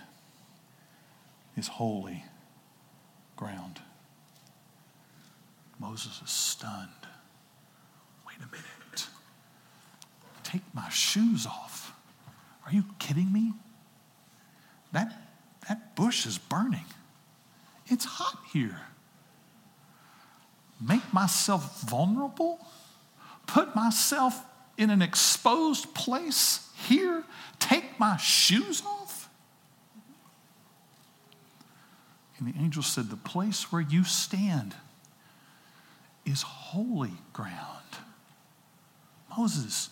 [1.56, 2.24] is holy
[3.36, 3.82] ground.
[5.80, 6.90] Moses is stunned.
[8.26, 8.77] Wait a minute.
[10.48, 11.94] Take my shoes off.
[12.66, 13.52] Are you kidding me?
[14.94, 15.14] That,
[15.68, 16.86] that bush is burning.
[17.88, 18.80] It's hot here.
[20.80, 22.66] Make myself vulnerable?
[23.46, 24.42] Put myself
[24.78, 27.26] in an exposed place here?
[27.60, 29.28] Take my shoes off?
[32.38, 34.76] And the angel said, The place where you stand
[36.26, 37.84] is holy ground.
[39.38, 39.90] Moses,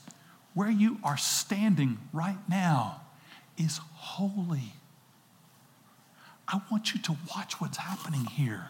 [0.56, 3.01] where you are standing right now
[3.58, 4.74] is holy.
[6.47, 8.70] I want you to watch what's happening here.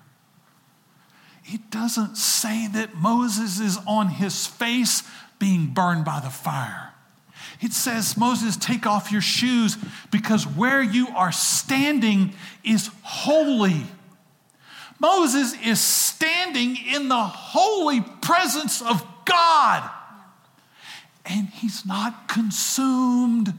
[1.45, 5.03] It doesn't say that Moses is on his face
[5.38, 6.91] being burned by the fire.
[7.61, 9.77] It says, Moses, take off your shoes
[10.11, 12.33] because where you are standing
[12.63, 13.83] is holy.
[14.99, 19.88] Moses is standing in the holy presence of God
[21.26, 23.53] and he's not consumed.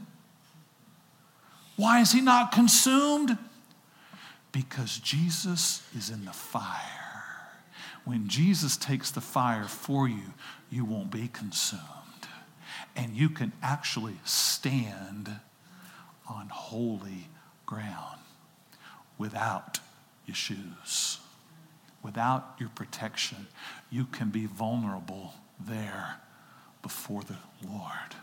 [1.75, 3.37] Why is he not consumed?
[4.51, 6.81] Because Jesus is in the fire.
[8.05, 10.33] When Jesus takes the fire for you,
[10.71, 11.81] you won't be consumed.
[12.95, 15.29] And you can actually stand
[16.27, 17.27] on holy
[17.65, 18.19] ground
[19.17, 19.79] without
[20.25, 21.19] your shoes,
[22.01, 23.47] without your protection.
[23.91, 26.21] You can be vulnerable there
[26.87, 27.35] before the
[27.67, 28.15] Lord.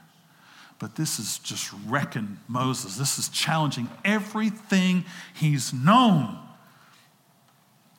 [0.79, 2.97] But this is just wrecking Moses.
[2.97, 5.05] This is challenging everything
[5.35, 6.39] he's known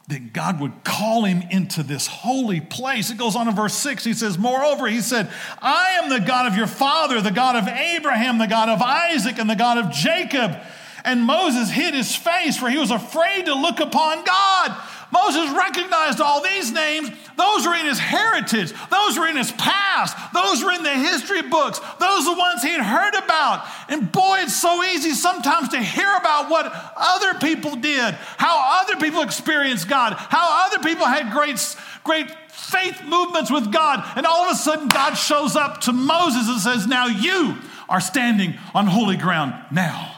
[0.07, 3.11] that God would call him into this holy place.
[3.11, 4.03] It goes on in verse 6.
[4.05, 7.68] He says, Moreover, he said, I am the God of your father, the God of
[7.68, 10.57] Abraham, the God of Isaac, and the God of Jacob.
[11.03, 14.84] And Moses hid his face, for he was afraid to look upon God.
[15.16, 17.09] Moses recognized all these names.
[17.38, 18.74] Those are in his heritage.
[18.89, 20.18] Those are in his past.
[20.34, 21.80] Those are in the history books.
[21.99, 23.66] Those are the ones he had heard about.
[23.88, 28.99] And boy, it's so easy sometimes to hear about what other people did, how other
[28.99, 31.59] people experienced God, how other people had great,
[32.03, 34.03] great faith movements with God.
[34.18, 37.57] And all of a sudden, God shows up to Moses and says, Now you
[37.88, 40.14] are standing on holy ground now.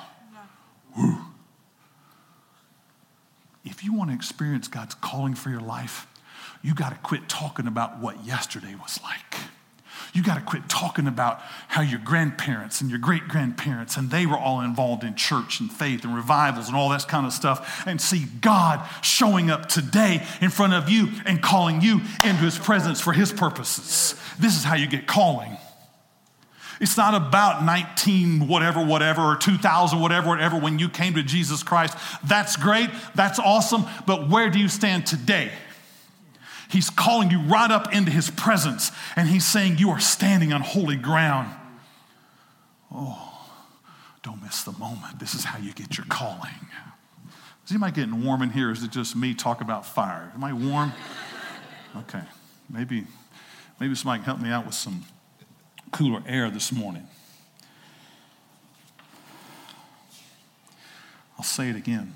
[3.78, 6.08] If you want to experience God's calling for your life,
[6.64, 9.40] you got to quit talking about what yesterday was like.
[10.16, 14.26] You got to quit talking about how your grandparents and your great grandparents and they
[14.26, 17.84] were all involved in church and faith and revivals and all that kind of stuff
[17.86, 22.58] and see God showing up today in front of you and calling you into his
[22.58, 24.20] presence for his purposes.
[24.40, 25.56] This is how you get calling.
[26.80, 31.64] It's not about 19 whatever, whatever, or 2000 whatever, whatever, when you came to Jesus
[31.64, 31.98] Christ.
[32.24, 32.90] That's great.
[33.16, 33.86] That's awesome.
[34.06, 35.52] But where do you stand today?
[36.70, 40.62] He's calling you right up into his presence, and he's saying, You are standing on
[40.62, 41.54] holy ground.
[42.94, 43.50] Oh,
[44.22, 45.20] don't miss the moment.
[45.20, 46.52] This is how you get your calling.
[47.66, 48.72] Is anybody getting warm in here?
[48.72, 50.32] Is it just me talk about fire?
[50.36, 50.94] Am I warm?
[51.96, 52.22] Okay.
[52.70, 53.06] Maybe,
[53.80, 55.04] maybe somebody can help me out with some
[55.92, 57.08] cooler air this morning.
[61.38, 62.14] I'll say it again.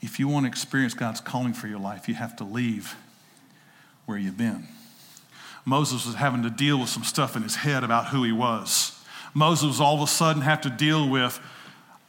[0.00, 2.94] If you want to experience God's calling for your life, you have to leave
[4.06, 4.66] where you've been.
[5.64, 8.98] Moses was having to deal with some stuff in his head about who he was.
[9.34, 11.38] Moses all of a sudden had to deal with,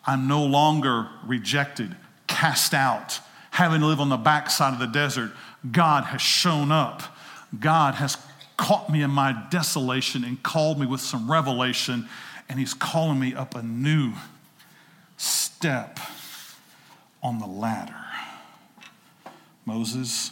[0.06, 1.96] I'm no longer rejected,
[2.28, 3.20] cast out,
[3.52, 5.32] having to live on the backside of the desert.
[5.70, 7.04] God has shown up.
[7.60, 8.18] God has
[8.62, 12.08] caught me in my desolation and called me with some revelation,
[12.48, 14.14] and He's calling me up a new
[15.18, 16.00] step
[17.24, 18.06] on the ladder.
[19.66, 20.32] Moses,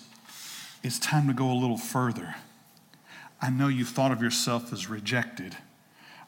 [0.83, 2.35] it's time to go a little further.
[3.41, 5.57] I know you thought of yourself as rejected.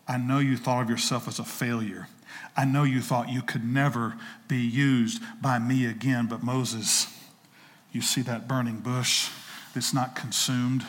[0.08, 2.08] I know you thought of yourself as a failure.
[2.58, 7.08] I know you thought you could never be used by me again, but Moses,
[7.92, 9.30] you see that burning bush?
[9.74, 10.86] that's not consumed.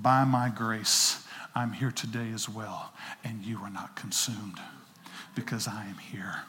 [0.00, 1.24] By my grace,
[1.56, 2.92] I'm here today as well,
[3.24, 4.58] and you are not consumed
[5.34, 6.42] because I am here.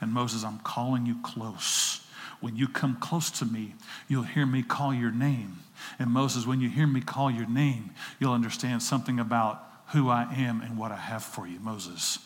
[0.00, 2.00] And Moses, I'm calling you close.
[2.40, 3.74] When you come close to me,
[4.08, 5.58] you'll hear me call your name.
[5.98, 10.22] And Moses, when you hear me call your name, you'll understand something about who I
[10.34, 11.60] am and what I have for you.
[11.60, 12.18] Moses,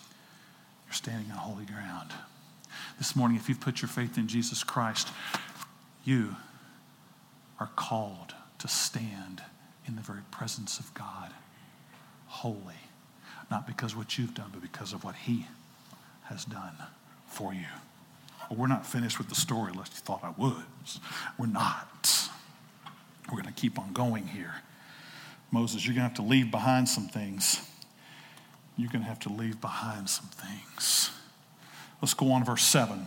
[0.87, 2.13] you're standing on holy ground.
[2.99, 5.09] This morning, if you've put your faith in Jesus Christ,
[6.05, 6.37] you
[7.59, 9.43] are called to stand
[9.87, 11.33] in the very presence of God,
[12.27, 12.75] holy,
[13.51, 15.47] not because what you've done, but because of what He
[16.25, 16.75] has done
[17.27, 17.67] for you.
[18.49, 20.65] Well, we're not finished with the story unless you thought I would.
[21.39, 22.29] We're not.
[23.31, 24.55] We're going to keep on going here.
[25.51, 27.61] Moses, you're going to have to leave behind some things.
[28.77, 31.11] You're going to have to leave behind some things.
[32.03, 33.07] Let's go on, verse 7.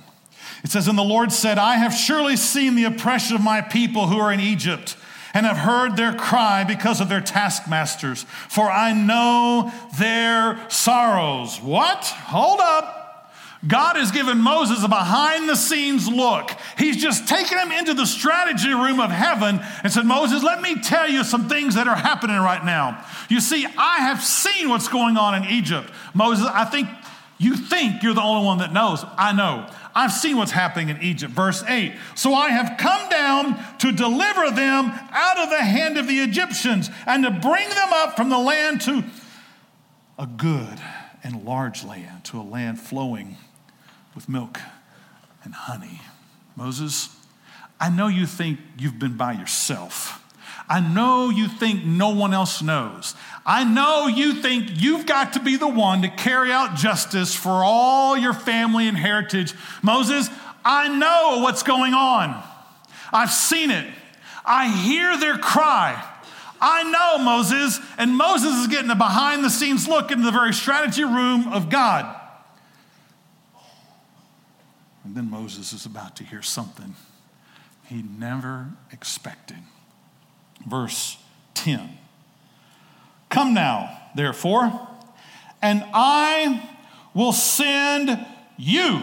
[0.63, 4.07] It says, And the Lord said, I have surely seen the oppression of my people
[4.07, 4.95] who are in Egypt,
[5.37, 11.61] and have heard their cry because of their taskmasters, for I know their sorrows.
[11.61, 12.05] What?
[12.05, 13.31] Hold up.
[13.67, 16.49] God has given Moses a behind the scenes look.
[16.75, 20.81] He's just taken him into the strategy room of heaven and said, Moses, let me
[20.81, 23.05] tell you some things that are happening right now.
[23.29, 25.91] You see, I have seen what's going on in Egypt.
[26.15, 26.89] Moses, I think
[27.37, 29.05] you think you're the only one that knows.
[29.15, 29.69] I know.
[29.97, 31.33] I've seen what's happening in Egypt.
[31.33, 36.07] Verse 8 So I have come down to deliver them out of the hand of
[36.07, 39.03] the Egyptians and to bring them up from the land to
[40.19, 40.79] a good
[41.23, 43.37] and large land, to a land flowing
[44.13, 44.59] with milk
[45.43, 46.01] and honey.
[46.55, 47.09] Moses,
[47.79, 50.23] I know you think you've been by yourself.
[50.69, 53.15] I know you think no one else knows.
[53.45, 57.63] I know you think you've got to be the one to carry out justice for
[57.63, 59.53] all your family and heritage.
[59.81, 60.29] Moses,
[60.65, 62.43] I know what's going on.
[63.13, 63.87] I've seen it.
[64.45, 66.03] I hear their cry.
[66.59, 70.53] I know Moses, and Moses is getting a behind the scenes look into the very
[70.53, 72.13] strategy room of God.
[75.05, 76.95] And then Moses is about to hear something
[77.85, 79.57] he never expected.
[80.67, 81.17] Verse
[81.53, 81.97] 10
[83.29, 84.87] Come now, therefore,
[85.61, 86.69] and I
[87.13, 88.25] will send
[88.57, 89.01] you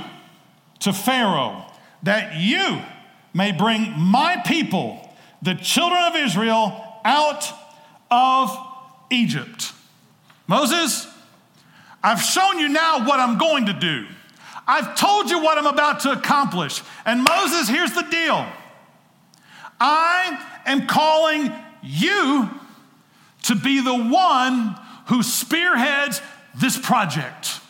[0.80, 1.64] to Pharaoh,
[2.02, 2.80] that you
[3.32, 5.10] may bring my people,
[5.42, 7.50] the children of Israel, out
[8.10, 8.56] of
[9.10, 9.72] Egypt.
[10.46, 11.08] Moses,
[12.02, 14.06] I've shown you now what I'm going to do.
[14.66, 16.82] I've told you what I'm about to accomplish.
[17.04, 18.46] And Moses, here's the deal
[19.80, 21.52] I am calling
[21.82, 22.50] you
[23.44, 26.20] to be the one who spearheads
[26.54, 27.60] this project.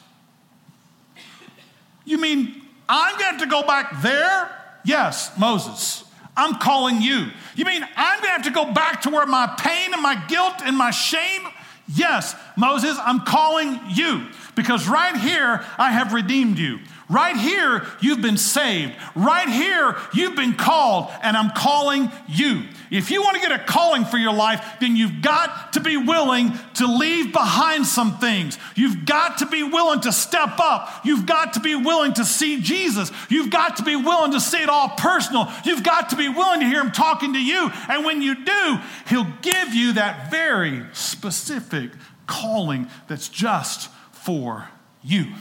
[2.04, 4.50] You mean I'm going to go back there?
[4.84, 6.04] Yes, Moses.
[6.36, 7.28] I'm calling you.
[7.54, 10.22] You mean I'm going to have to go back to where my pain and my
[10.26, 11.42] guilt and my shame?
[11.86, 16.80] Yes, Moses, I'm calling you because right here I have redeemed you.
[17.08, 18.94] Right here, you've been saved.
[19.14, 22.62] Right here, you've been called, and I'm calling you.
[22.94, 25.96] If you want to get a calling for your life, then you've got to be
[25.96, 28.56] willing to leave behind some things.
[28.76, 31.04] You've got to be willing to step up.
[31.04, 33.10] You've got to be willing to see Jesus.
[33.28, 35.50] You've got to be willing to see it all personal.
[35.64, 37.68] You've got to be willing to hear Him talking to you.
[37.88, 38.78] And when you do,
[39.08, 41.90] He'll give you that very specific
[42.28, 44.68] calling that's just for
[45.02, 45.34] you.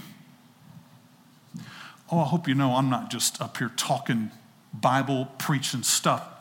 [2.12, 4.32] Oh, I hope you know I'm not just up here talking
[4.74, 6.33] Bible preaching stuff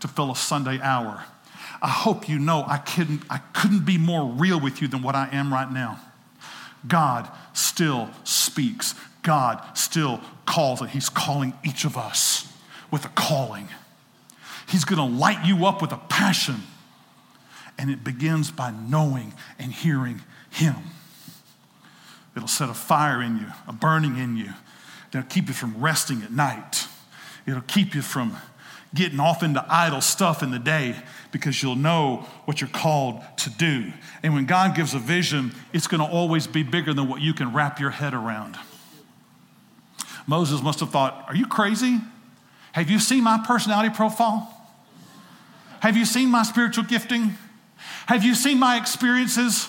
[0.00, 1.24] to fill a Sunday hour.
[1.82, 5.14] I hope you know I couldn't, I couldn't be more real with you than what
[5.14, 6.00] I am right now.
[6.86, 8.94] God still speaks.
[9.22, 12.50] God still calls, and He's calling each of us
[12.90, 13.68] with a calling.
[14.68, 16.62] He's to light you up with a passion,
[17.78, 20.76] and it begins by knowing and hearing Him.
[22.36, 24.52] It'll set a fire in you, a burning in you,
[25.12, 26.86] It'll keep you from resting at night.
[27.46, 28.36] It'll keep you from
[28.94, 30.96] getting off into idle stuff in the day
[31.30, 33.92] because you'll know what you're called to do.
[34.22, 37.32] And when God gives a vision, it's going to always be bigger than what you
[37.32, 38.56] can wrap your head around.
[40.26, 41.98] Moses must have thought, Are you crazy?
[42.72, 44.56] Have you seen my personality profile?
[45.80, 47.34] Have you seen my spiritual gifting?
[48.06, 49.68] Have you seen my experiences?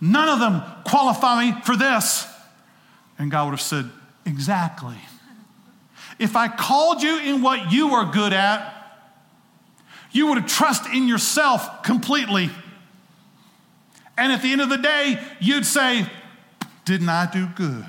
[0.00, 2.26] None of them qualify me for this.
[3.18, 3.90] And God would have said,
[4.26, 4.96] Exactly.
[6.18, 8.72] If I called you in what you are good at,
[10.12, 12.50] you would trust in yourself completely.
[14.16, 16.06] And at the end of the day, you'd say,
[16.84, 17.84] Didn't I do good?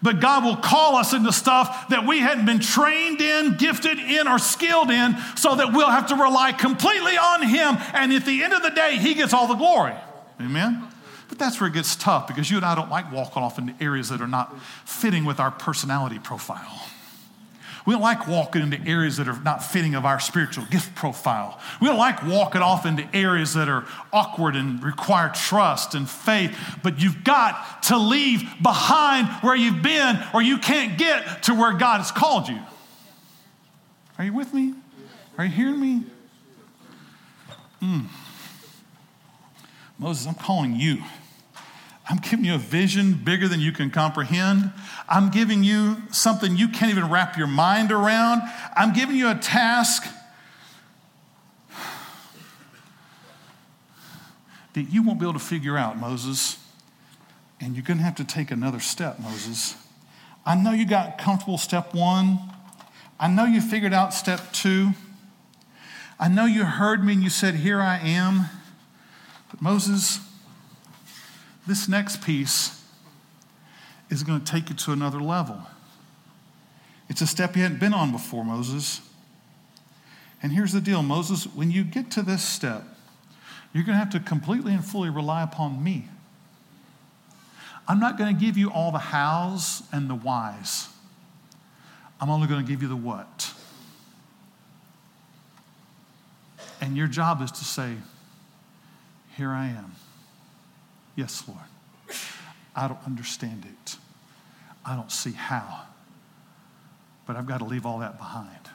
[0.00, 4.28] But God will call us into stuff that we hadn't been trained in, gifted in,
[4.28, 7.76] or skilled in, so that we'll have to rely completely on Him.
[7.94, 9.94] And at the end of the day, He gets all the glory.
[10.40, 10.84] Amen?
[11.28, 13.74] But that's where it gets tough because you and I don't like walking off into
[13.82, 16.82] areas that are not fitting with our personality profile.
[17.88, 21.58] We don't like walking into areas that are not fitting of our spiritual gift profile.
[21.80, 26.54] We don't like walking off into areas that are awkward and require trust and faith.
[26.82, 31.72] But you've got to leave behind where you've been, or you can't get to where
[31.72, 32.60] God has called you.
[34.18, 34.74] Are you with me?
[35.38, 36.04] Are you hearing me?
[37.80, 38.04] Mm.
[39.98, 41.02] Moses, I'm calling you.
[42.08, 44.72] I'm giving you a vision bigger than you can comprehend.
[45.08, 48.40] I'm giving you something you can't even wrap your mind around.
[48.74, 50.06] I'm giving you a task
[54.72, 56.56] that you won't be able to figure out, Moses.
[57.60, 59.76] And you're going to have to take another step, Moses.
[60.46, 62.38] I know you got comfortable step one.
[63.20, 64.90] I know you figured out step two.
[66.18, 68.46] I know you heard me and you said, Here I am.
[69.50, 70.20] But Moses,
[71.68, 72.82] this next piece
[74.10, 75.60] is going to take you to another level.
[77.08, 79.02] It's a step you hadn't been on before, Moses.
[80.42, 82.84] And here's the deal Moses, when you get to this step,
[83.72, 86.08] you're going to have to completely and fully rely upon me.
[87.86, 90.88] I'm not going to give you all the hows and the whys.
[92.20, 93.52] I'm only going to give you the what.
[96.80, 97.94] And your job is to say,
[99.36, 99.97] Here I am.
[101.18, 102.16] Yes, Lord.
[102.76, 103.96] I don't understand it.
[104.84, 105.80] I don't see how.
[107.26, 108.70] But I've got to leave all that behind.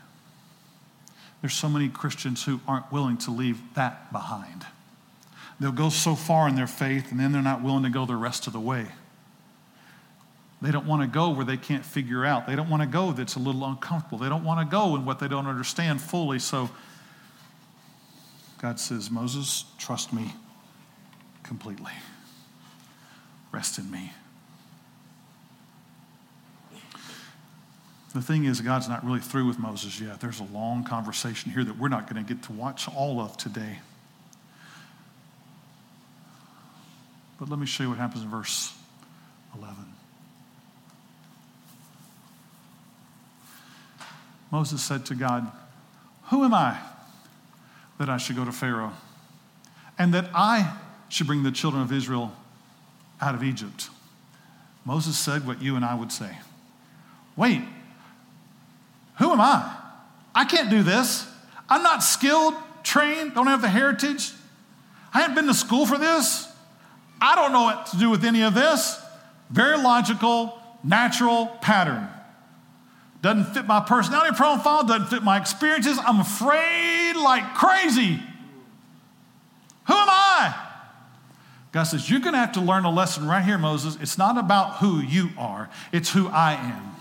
[1.39, 4.65] There's so many Christians who aren't willing to leave that behind.
[5.61, 8.17] They'll go so far in their faith and then they're not willing to go the
[8.17, 8.87] rest of the way.
[10.61, 12.45] They don't want to go where they can't figure out.
[12.45, 14.17] They don't want to go that's a little uncomfortable.
[14.17, 16.39] They don't want to go in what they don't understand fully.
[16.39, 16.69] So
[18.61, 20.33] God says, Moses, trust me
[21.43, 21.93] completely.
[23.53, 24.11] Rest in me.
[28.13, 30.19] The thing is, God's not really through with Moses yet.
[30.19, 33.37] There's a long conversation here that we're not going to get to watch all of
[33.37, 33.79] today.
[37.39, 38.73] But let me show you what happens in verse
[39.55, 39.75] 11.
[44.51, 45.51] Moses said to God,
[46.25, 46.79] Who am I
[47.97, 48.93] that I should go to Pharaoh
[49.97, 50.77] and that I
[51.09, 52.31] should bring the children of Israel
[53.21, 53.89] out of Egypt.
[54.85, 56.37] Moses said what you and I would say
[57.35, 57.61] Wait,
[59.17, 59.75] who am I?
[60.35, 61.27] I can't do this.
[61.69, 62.53] I'm not skilled,
[62.83, 64.31] trained, don't have the heritage.
[65.13, 66.47] I haven't been to school for this.
[67.21, 68.99] I don't know what to do with any of this.
[69.49, 72.07] Very logical, natural pattern.
[73.21, 75.97] Doesn't fit my personality profile, doesn't fit my experiences.
[76.05, 78.19] I'm afraid like crazy.
[79.85, 80.55] Who am I?
[81.73, 83.97] God says, You're going to have to learn a lesson right here, Moses.
[83.99, 86.95] It's not about who you are, it's who I am.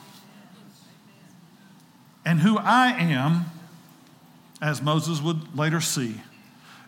[2.24, 3.46] And who I am,
[4.60, 6.20] as Moses would later see,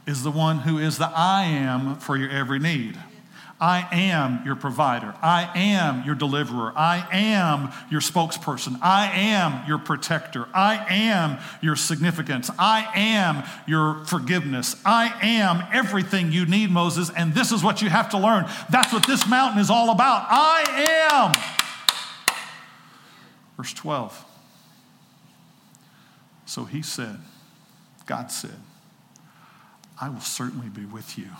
[0.07, 2.99] is the one who is the I am for your every need.
[3.65, 5.15] I am your provider.
[5.23, 6.75] I am your deliverer.
[6.77, 8.79] I am your spokesperson.
[8.83, 10.47] I am your protector.
[10.53, 12.51] I am your significance.
[12.59, 14.77] I am your forgiveness.
[14.85, 18.45] I am everything you need, Moses, and this is what you have to learn.
[18.69, 20.27] That's what this mountain is all about.
[20.29, 21.33] I am.
[23.57, 24.27] Verse 12.
[26.45, 27.19] So he said,
[28.05, 28.61] God said,
[29.99, 31.31] I will certainly be with you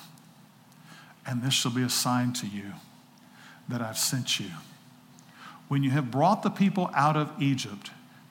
[1.27, 2.73] and this shall be a sign to you
[3.69, 4.51] that I've sent you.
[5.69, 7.91] When you have brought the people out of Egypt,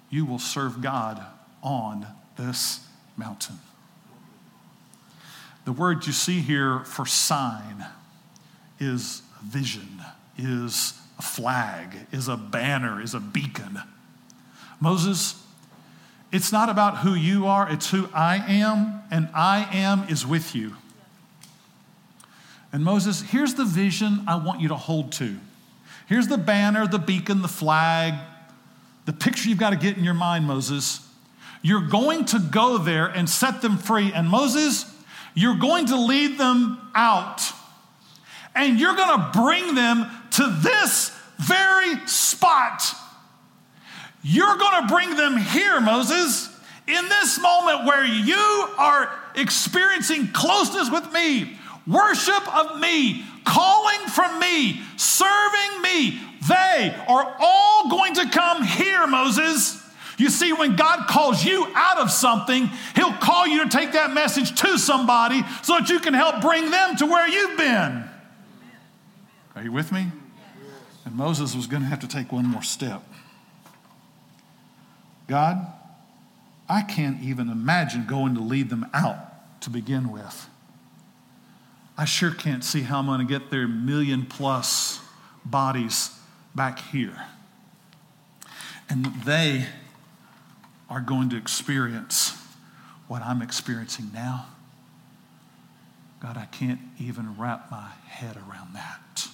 [0.10, 1.24] you will serve God
[1.64, 2.06] on
[2.38, 2.86] this
[3.18, 3.60] mountain.
[5.66, 7.86] The word you see here for sign
[8.80, 10.02] is vision,
[10.38, 13.80] is a flag, is a banner, is a beacon.
[14.80, 15.41] Moses,
[16.32, 20.54] it's not about who you are, it's who I am, and I am is with
[20.54, 20.76] you.
[22.74, 25.38] And Moses, here's the vision I want you to hold to.
[26.08, 28.16] Here's the banner, the beacon, the flag,
[29.06, 31.08] the picture you've got to get in your mind, Moses.
[31.62, 34.12] You're going to go there and set them free.
[34.12, 34.92] And Moses,
[35.36, 37.42] you're going to lead them out.
[38.56, 42.84] And you're going to bring them to this very spot.
[44.24, 46.50] You're going to bring them here, Moses,
[46.88, 48.36] in this moment where you
[48.78, 56.20] are experiencing closeness with me, worship of me, calling from me, serving me.
[56.48, 59.82] They are all going to come here, Moses.
[60.18, 64.14] You see, when God calls you out of something, He'll call you to take that
[64.14, 68.10] message to somebody so that you can help bring them to where you've been.
[69.56, 70.08] Are you with me?
[71.06, 73.04] And Moses was going to have to take one more step.
[75.28, 75.66] God,
[76.70, 80.48] I can't even imagine going to lead them out to begin with.
[81.98, 85.00] I sure can't see how I'm going to get their million plus
[85.46, 86.10] bodies
[86.56, 87.26] back here.
[88.89, 89.68] And they
[90.89, 92.38] are going to experience
[93.08, 94.48] what I'm experiencing now.
[96.20, 99.28] God, I can't even wrap my head around that.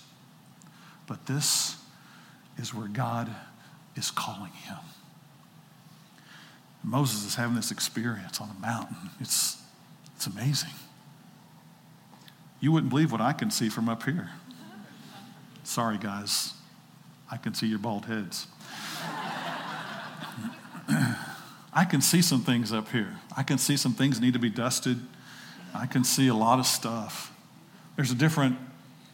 [1.08, 1.78] But this
[2.58, 3.30] is where God
[3.96, 4.78] is calling him.
[6.84, 9.10] Moses is having this experience on a mountain.
[9.20, 9.58] It's,
[10.16, 10.72] it's amazing.
[12.60, 14.30] You wouldn't believe what I can see from up here.
[15.64, 16.54] Sorry, guys.
[17.32, 18.48] I can see your bald heads.
[21.72, 23.20] I can see some things up here.
[23.38, 25.00] I can see some things need to be dusted.
[25.74, 27.32] I can see a lot of stuff.
[27.96, 28.58] There's a different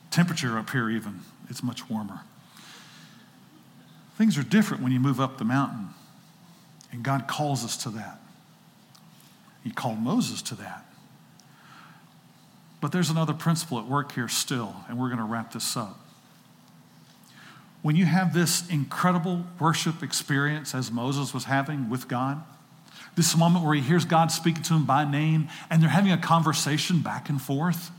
[0.10, 1.20] temperature up here, even.
[1.50, 2.22] It's much warmer.
[4.18, 5.90] Things are different when you move up the mountain.
[6.92, 8.20] And God calls us to that.
[9.64, 10.86] He called Moses to that.
[12.82, 16.00] But there's another principle at work here still, and we're going to wrap this up.
[17.82, 22.44] When you have this incredible worship experience as Moses was having with God,
[23.16, 26.18] this moment where he hears God speaking to him by name and they're having a
[26.18, 27.92] conversation back and forth.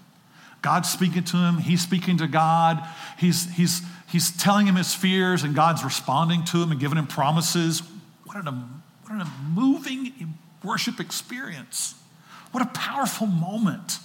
[0.60, 5.44] God's speaking to him, he's speaking to God, he's, he's, he's telling him his fears,
[5.44, 7.82] and God's responding to him and giving him promises.
[8.24, 11.94] What an what a moving worship experience.
[12.50, 13.98] What a powerful moment.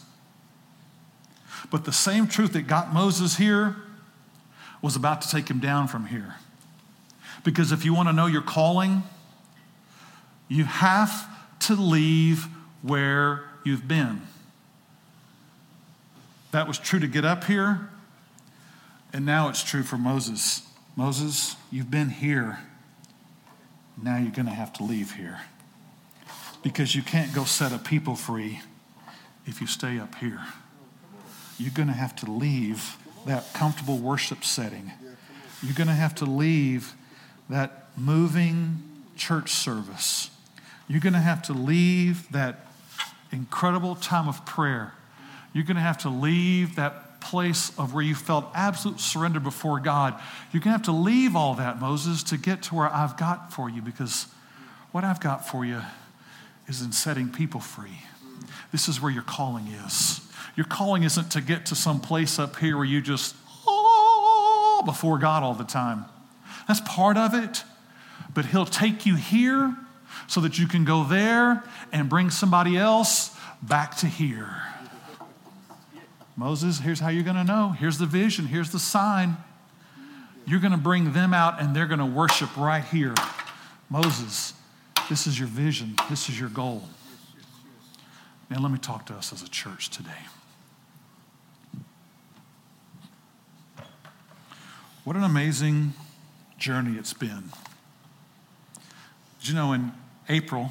[1.69, 3.75] But the same truth that got Moses here
[4.81, 6.35] was about to take him down from here.
[7.43, 9.03] Because if you want to know your calling,
[10.47, 11.27] you have
[11.59, 12.47] to leave
[12.81, 14.21] where you've been.
[16.51, 17.89] That was true to get up here,
[19.13, 20.63] and now it's true for Moses.
[20.95, 22.59] Moses, you've been here.
[24.01, 25.41] Now you're going to have to leave here
[26.63, 28.61] because you can't go set a people free
[29.45, 30.41] if you stay up here.
[31.61, 32.97] You're going to have to leave
[33.27, 34.91] that comfortable worship setting.
[35.61, 36.93] You're going to have to leave
[37.49, 38.81] that moving
[39.15, 40.31] church service.
[40.87, 42.65] You're going to have to leave that
[43.31, 44.93] incredible time of prayer.
[45.53, 49.79] You're going to have to leave that place of where you felt absolute surrender before
[49.79, 50.19] God,
[50.51, 53.53] you're going to have to leave all that, Moses, to get to where I've got
[53.53, 54.25] for you because
[54.91, 55.81] what I've got for you
[56.67, 58.01] is in setting people free.
[58.71, 60.21] This is where your calling is.
[60.55, 63.35] Your calling isn't to get to some place up here where you just,
[63.67, 66.05] oh, before God all the time.
[66.67, 67.63] That's part of it.
[68.33, 69.75] But He'll take you here
[70.27, 74.63] so that you can go there and bring somebody else back to here.
[76.35, 77.69] Moses, here's how you're going to know.
[77.69, 78.45] Here's the vision.
[78.45, 79.37] Here's the sign.
[80.45, 83.13] You're going to bring them out and they're going to worship right here.
[83.89, 84.53] Moses,
[85.09, 85.95] this is your vision.
[86.09, 86.83] This is your goal.
[88.49, 90.09] Now, let me talk to us as a church today.
[95.03, 95.93] What an amazing
[96.59, 97.45] journey it's been.
[99.39, 99.93] Did you know in
[100.29, 100.69] April,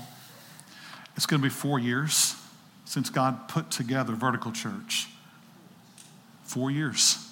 [1.16, 2.36] it's going to be four years
[2.84, 5.08] since God put together Vertical Church?
[6.44, 7.28] Four years.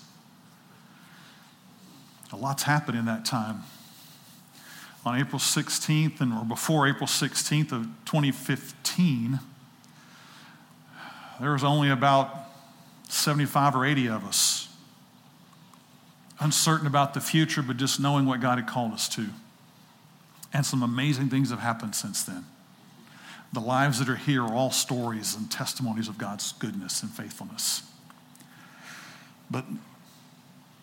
[2.32, 3.62] A lot's happened in that time.
[5.06, 9.38] On April 16th, and or before April 16th of 2015,
[11.40, 12.34] there was only about
[13.08, 14.57] 75 or 80 of us.
[16.40, 19.26] Uncertain about the future, but just knowing what God had called us to.
[20.52, 22.44] And some amazing things have happened since then.
[23.52, 27.82] The lives that are here are all stories and testimonies of God's goodness and faithfulness.
[29.50, 29.64] But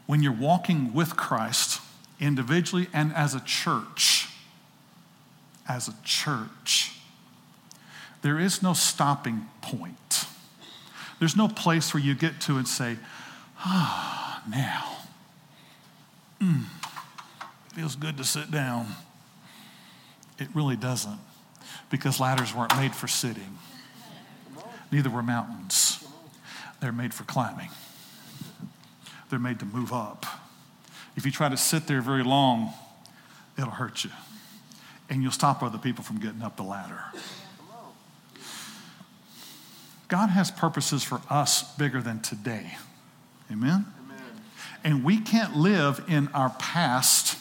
[0.08, 1.82] when you're walking with Christ
[2.20, 4.30] individually and as a church,
[5.68, 6.93] as a church,
[8.22, 10.26] there is no stopping point.
[11.20, 12.97] There's no place where you get to and say,
[13.60, 14.95] ah, now,
[16.46, 16.64] mm,
[17.74, 18.88] feels good to sit down.
[20.38, 21.20] It really doesn't,
[21.89, 23.58] because ladders weren't made for sitting,
[24.91, 26.06] neither were mountains.
[26.82, 27.70] They're made for climbing
[29.30, 30.26] they're made to move up.
[31.16, 32.74] If you try to sit there very long,
[33.58, 34.12] it'll hurt you.
[35.10, 37.04] And you'll stop other people from getting up the ladder.
[40.08, 42.78] God has purposes for us bigger than today.
[43.52, 43.86] Amen?
[44.86, 47.40] And we can't live in our past,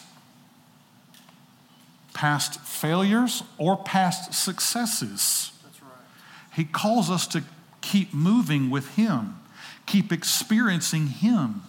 [2.15, 5.51] past failures or past successes.
[5.63, 5.91] That's right.
[6.55, 7.43] He calls us to
[7.81, 9.35] keep moving with Him,
[9.85, 11.61] keep experiencing Him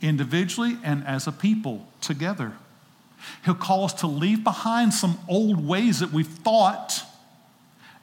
[0.00, 2.54] individually and as a people together.
[3.44, 7.02] He'll call us to leave behind some old ways that we've thought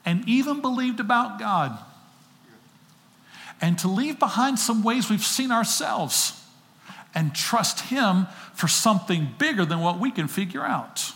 [0.05, 1.79] and even believed about God
[3.59, 6.37] and to leave behind some ways we've seen ourselves
[7.13, 11.13] and trust Him for something bigger than what we can figure out.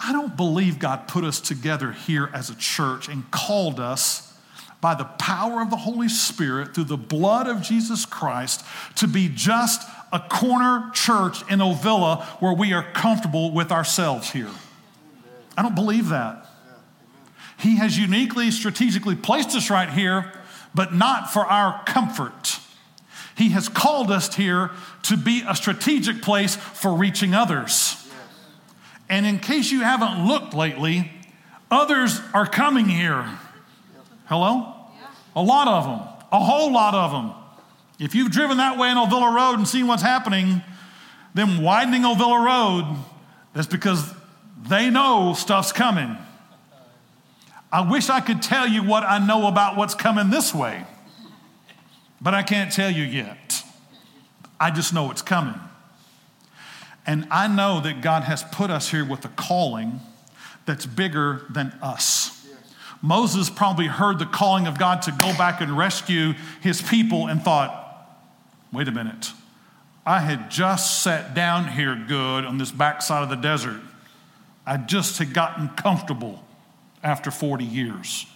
[0.00, 4.24] I don't believe God put us together here as a church and called us
[4.80, 8.64] by the power of the Holy Spirit through the blood of Jesus Christ
[8.96, 14.50] to be just a corner church in Ovilla where we are comfortable with ourselves here.
[15.56, 16.46] I don't believe that.
[17.58, 20.32] He has uniquely, strategically placed us right here,
[20.74, 22.57] but not for our comfort.
[23.38, 24.72] He has called us here
[25.04, 27.94] to be a strategic place for reaching others.
[29.08, 31.12] And in case you haven't looked lately,
[31.70, 33.24] others are coming here.
[34.26, 34.74] Hello?
[35.36, 36.00] A lot of them,
[36.32, 37.32] a whole lot of them.
[38.00, 40.60] If you've driven that way in Ovilla Road and seen what's happening,
[41.32, 42.96] them widening Ovilla Road,
[43.54, 44.12] that's because
[44.68, 46.16] they know stuff's coming.
[47.70, 50.84] I wish I could tell you what I know about what's coming this way,
[52.20, 53.62] but I can't tell you yet.
[54.60, 55.58] I just know it's coming.
[57.06, 60.00] And I know that God has put us here with a calling
[60.66, 62.46] that's bigger than us.
[63.00, 67.42] Moses probably heard the calling of God to go back and rescue his people and
[67.42, 67.84] thought,
[68.72, 69.32] wait a minute,
[70.04, 73.80] I had just sat down here good on this backside of the desert.
[74.66, 76.42] I just had gotten comfortable
[77.02, 78.26] after 40 years.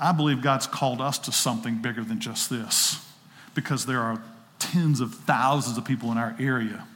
[0.00, 3.06] I believe God's called us to something bigger than just this
[3.54, 4.22] because there are
[4.58, 6.86] tens of thousands of people in our area,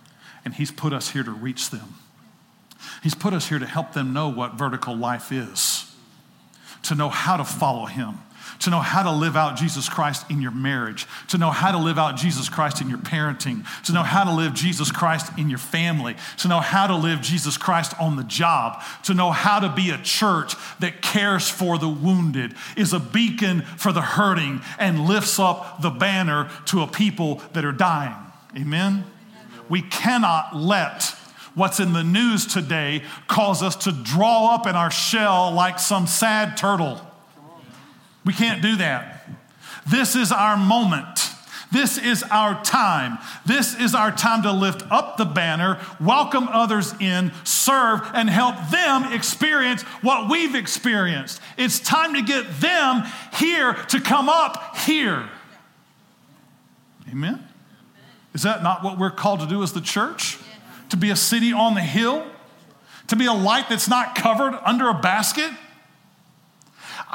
[0.44, 1.96] and He's put us here to reach them.
[3.02, 5.94] He's put us here to help them know what vertical life is,
[6.84, 8.18] to know how to follow Him,
[8.60, 11.78] to know how to live out Jesus Christ in your marriage, to know how to
[11.78, 15.48] live out Jesus Christ in your parenting, to know how to live Jesus Christ in
[15.48, 19.60] your family, to know how to live Jesus Christ on the job, to know how
[19.60, 24.60] to be a church that cares for the wounded, is a beacon for the hurting,
[24.78, 28.16] and lifts up the banner to a people that are dying.
[28.56, 29.04] Amen?
[29.68, 31.14] We cannot let
[31.54, 36.06] what's in the news today cause us to draw up in our shell like some
[36.06, 37.00] sad turtle
[38.24, 39.28] we can't do that.
[39.88, 41.30] This is our moment.
[41.74, 43.18] This is our time.
[43.44, 48.54] This is our time to lift up the banner, welcome others in, serve, and help
[48.70, 51.40] them experience what we've experienced.
[51.56, 53.02] It's time to get them
[53.36, 55.28] here to come up here.
[57.10, 57.44] Amen?
[58.34, 60.38] Is that not what we're called to do as the church?
[60.90, 62.24] To be a city on the hill?
[63.08, 65.50] To be a light that's not covered under a basket?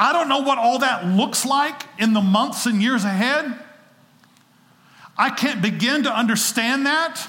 [0.01, 3.53] I don't know what all that looks like in the months and years ahead.
[5.17, 7.27] I can't begin to understand that.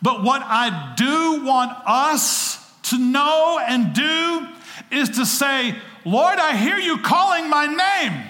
[0.00, 4.48] But what I do want us to know and do
[4.90, 5.76] is to say,
[6.06, 8.24] Lord, I hear you calling my name.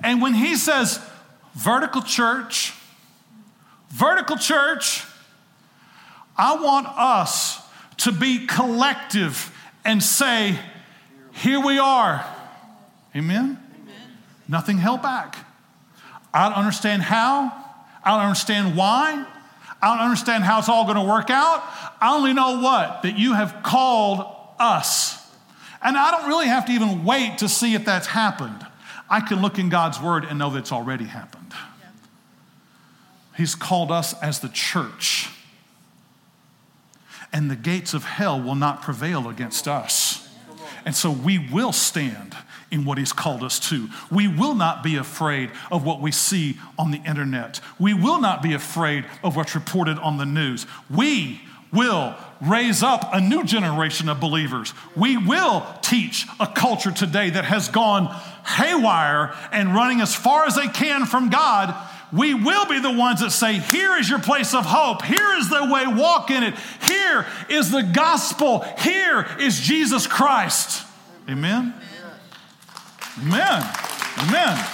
[0.00, 1.00] And when he says
[1.54, 2.74] vertical church,
[3.88, 5.06] vertical church,
[6.36, 7.62] I want us
[7.98, 9.50] to be collective
[9.86, 10.58] and say,
[11.32, 12.24] here we are.
[13.16, 13.58] Amen?
[13.82, 13.94] Amen?
[14.48, 15.36] Nothing held back.
[16.32, 17.52] I don't understand how.
[18.04, 19.26] I don't understand why.
[19.80, 21.62] I don't understand how it's all going to work out.
[22.00, 23.02] I only know what?
[23.02, 24.24] That you have called
[24.58, 25.18] us.
[25.82, 28.66] And I don't really have to even wait to see if that's happened.
[29.10, 31.52] I can look in God's word and know that it's already happened.
[33.36, 35.28] He's called us as the church.
[37.32, 40.28] And the gates of hell will not prevail against us.
[40.84, 42.36] And so we will stand
[42.70, 43.88] in what He's called us to.
[44.10, 47.60] We will not be afraid of what we see on the internet.
[47.78, 50.66] We will not be afraid of what's reported on the news.
[50.90, 51.40] We
[51.72, 54.74] will raise up a new generation of believers.
[54.96, 58.06] We will teach a culture today that has gone
[58.44, 61.74] haywire and running as far as they can from God
[62.12, 65.02] we will be the ones that say, Here is your place of hope.
[65.02, 66.54] Here is the way, walk in it.
[66.86, 68.60] Here is the gospel.
[68.78, 70.86] Here is Jesus Christ.
[71.28, 71.72] Amen.
[73.18, 73.62] Amen.
[74.18, 74.68] Amen.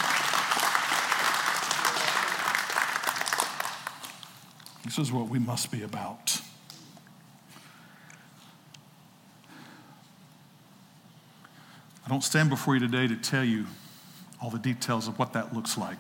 [4.84, 6.41] This is what we must be about.
[12.05, 13.66] I don't stand before you today to tell you
[14.43, 15.99] all the details of what that looks like.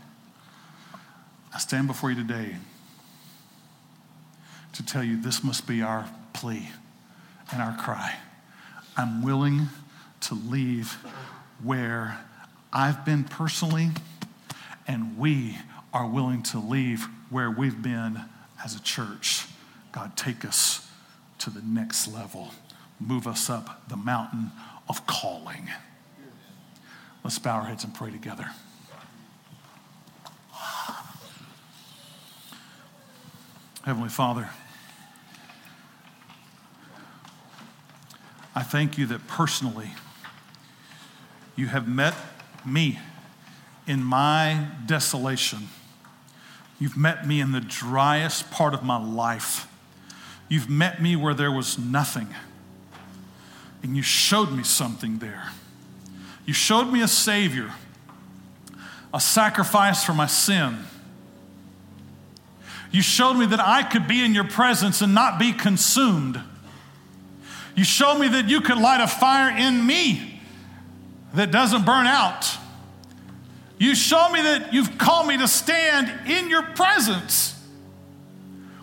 [1.58, 2.54] I stand before you today
[4.74, 6.68] to tell you this must be our plea
[7.52, 8.14] and our cry.
[8.96, 9.66] I'm willing
[10.20, 10.92] to leave
[11.60, 12.20] where
[12.72, 13.88] I've been personally,
[14.86, 15.58] and we
[15.92, 18.20] are willing to leave where we've been
[18.64, 19.44] as a church.
[19.90, 20.88] God, take us
[21.40, 22.54] to the next level.
[23.00, 24.52] Move us up the mountain
[24.88, 25.68] of calling.
[27.24, 28.48] Let's bow our heads and pray together.
[33.88, 34.50] Heavenly Father,
[38.54, 39.92] I thank you that personally
[41.56, 42.12] you have met
[42.66, 42.98] me
[43.86, 45.70] in my desolation.
[46.78, 49.66] You've met me in the driest part of my life.
[50.50, 52.28] You've met me where there was nothing.
[53.82, 55.52] And you showed me something there.
[56.44, 57.72] You showed me a Savior,
[59.14, 60.76] a sacrifice for my sin.
[62.90, 66.40] You showed me that I could be in your presence and not be consumed.
[67.74, 70.40] You showed me that you could light a fire in me
[71.34, 72.48] that doesn't burn out.
[73.78, 77.54] You showed me that you've called me to stand in your presence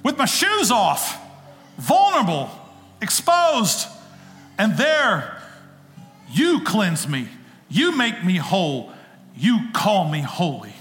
[0.03, 1.19] with my shoes off,
[1.77, 2.49] vulnerable,
[3.01, 3.87] exposed,
[4.57, 5.41] and there
[6.31, 7.27] you cleanse me.
[7.69, 8.91] You make me whole.
[9.35, 10.73] You call me holy.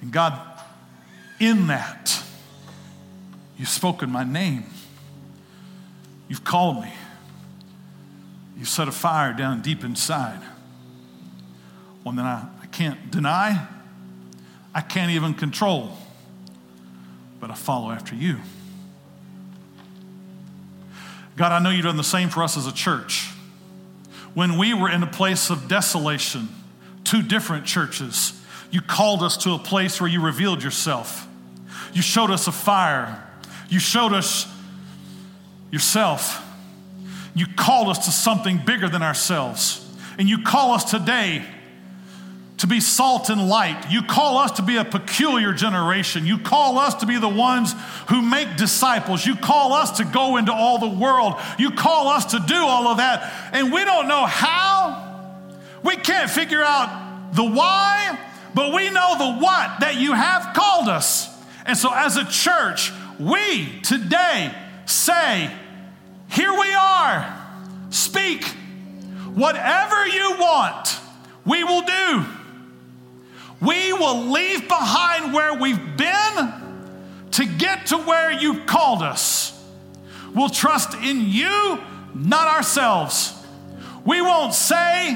[0.00, 0.49] And God,
[1.40, 2.22] in that,
[3.58, 4.64] you've spoken my name.
[6.28, 6.92] You've called me.
[8.56, 10.40] You've set a fire down deep inside.
[12.02, 13.66] One that I, I can't deny,
[14.74, 15.96] I can't even control,
[17.40, 18.38] but I follow after you.
[21.36, 23.30] God, I know you've done the same for us as a church
[24.34, 26.48] when we were in a place of desolation,
[27.04, 31.26] two different churches, you called us to a place where you revealed yourself.
[31.92, 33.26] You showed us a fire.
[33.68, 34.46] You showed us
[35.70, 36.46] yourself.
[37.34, 39.86] You called us to something bigger than ourselves.
[40.18, 41.44] And you call us today
[42.58, 43.86] to be salt and light.
[43.90, 46.26] You call us to be a peculiar generation.
[46.26, 47.74] You call us to be the ones
[48.08, 49.24] who make disciples.
[49.24, 51.34] You call us to go into all the world.
[51.58, 53.50] You call us to do all of that.
[53.54, 55.06] And we don't know how.
[55.82, 58.18] We can't figure out the why,
[58.54, 61.29] but we know the what that you have called us.
[61.70, 64.52] And so, as a church, we today
[64.86, 65.48] say,
[66.28, 67.32] Here we are.
[67.90, 68.42] Speak.
[69.36, 70.98] Whatever you want,
[71.46, 72.26] we will do.
[73.60, 76.52] We will leave behind where we've been
[77.30, 79.56] to get to where you've called us.
[80.34, 81.78] We'll trust in you,
[82.16, 83.32] not ourselves.
[84.04, 85.14] We won't say,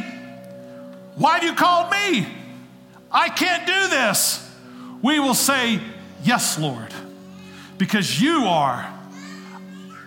[1.16, 2.28] Why do you call me?
[3.10, 4.40] I can't do this.
[5.02, 5.80] We will say,
[6.24, 6.92] Yes, Lord,
[7.76, 8.90] because you are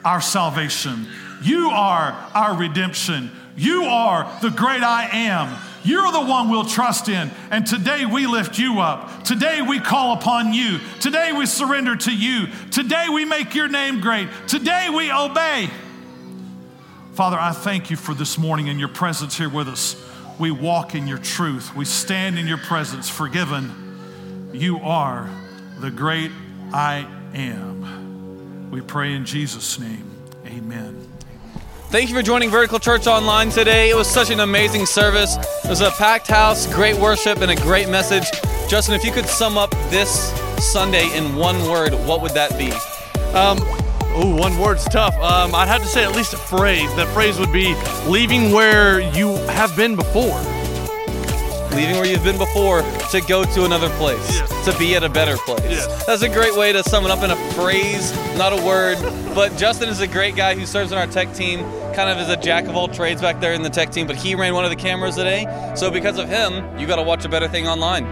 [0.04, 1.06] our salvation.
[1.44, 3.32] You are our redemption.
[3.56, 5.56] You are the great I am.
[5.84, 7.30] You're the one we'll trust in.
[7.52, 9.24] And today we lift you up.
[9.24, 10.80] Today we call upon you.
[11.00, 12.48] Today we surrender to you.
[12.72, 14.28] Today we make your name great.
[14.48, 15.70] Today we obey.
[17.14, 19.96] Father, I thank you for this morning and your presence here with us.
[20.40, 21.76] We walk in your truth.
[21.76, 24.52] We stand in your presence, forgiven.
[24.54, 25.30] You are
[25.80, 26.32] the great
[26.74, 28.70] I am.
[28.72, 30.12] We pray in Jesus' name.
[30.46, 31.08] Amen.
[31.90, 33.90] Thank you for joining Vertical Church Online today.
[33.90, 35.38] It was such an amazing service.
[35.64, 38.26] It was a packed house, great worship, and a great message.
[38.68, 42.72] Justin, if you could sum up this Sunday in one word, what would that be?
[43.38, 43.58] Um,
[44.16, 45.16] oh, one word's tough.
[45.16, 46.94] Um, I'd have to say at least a phrase.
[46.96, 47.76] That phrase would be
[48.08, 50.42] leaving where you have been before.
[51.76, 52.82] Leaving where you've been before
[53.12, 55.86] to go to another place, to be at a better place.
[56.06, 58.98] That's a great way to sum it up in a phrase, not a word.
[59.38, 61.60] But Justin is a great guy who serves on our tech team,
[61.94, 64.16] kind of is a jack of all trades back there in the tech team, but
[64.16, 65.46] he ran one of the cameras today.
[65.76, 68.06] So because of him, you got to watch a better thing online.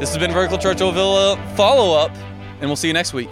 [0.00, 2.10] This has been Vertical Church Ovilla uh, follow up,
[2.60, 3.30] and we'll see you next week.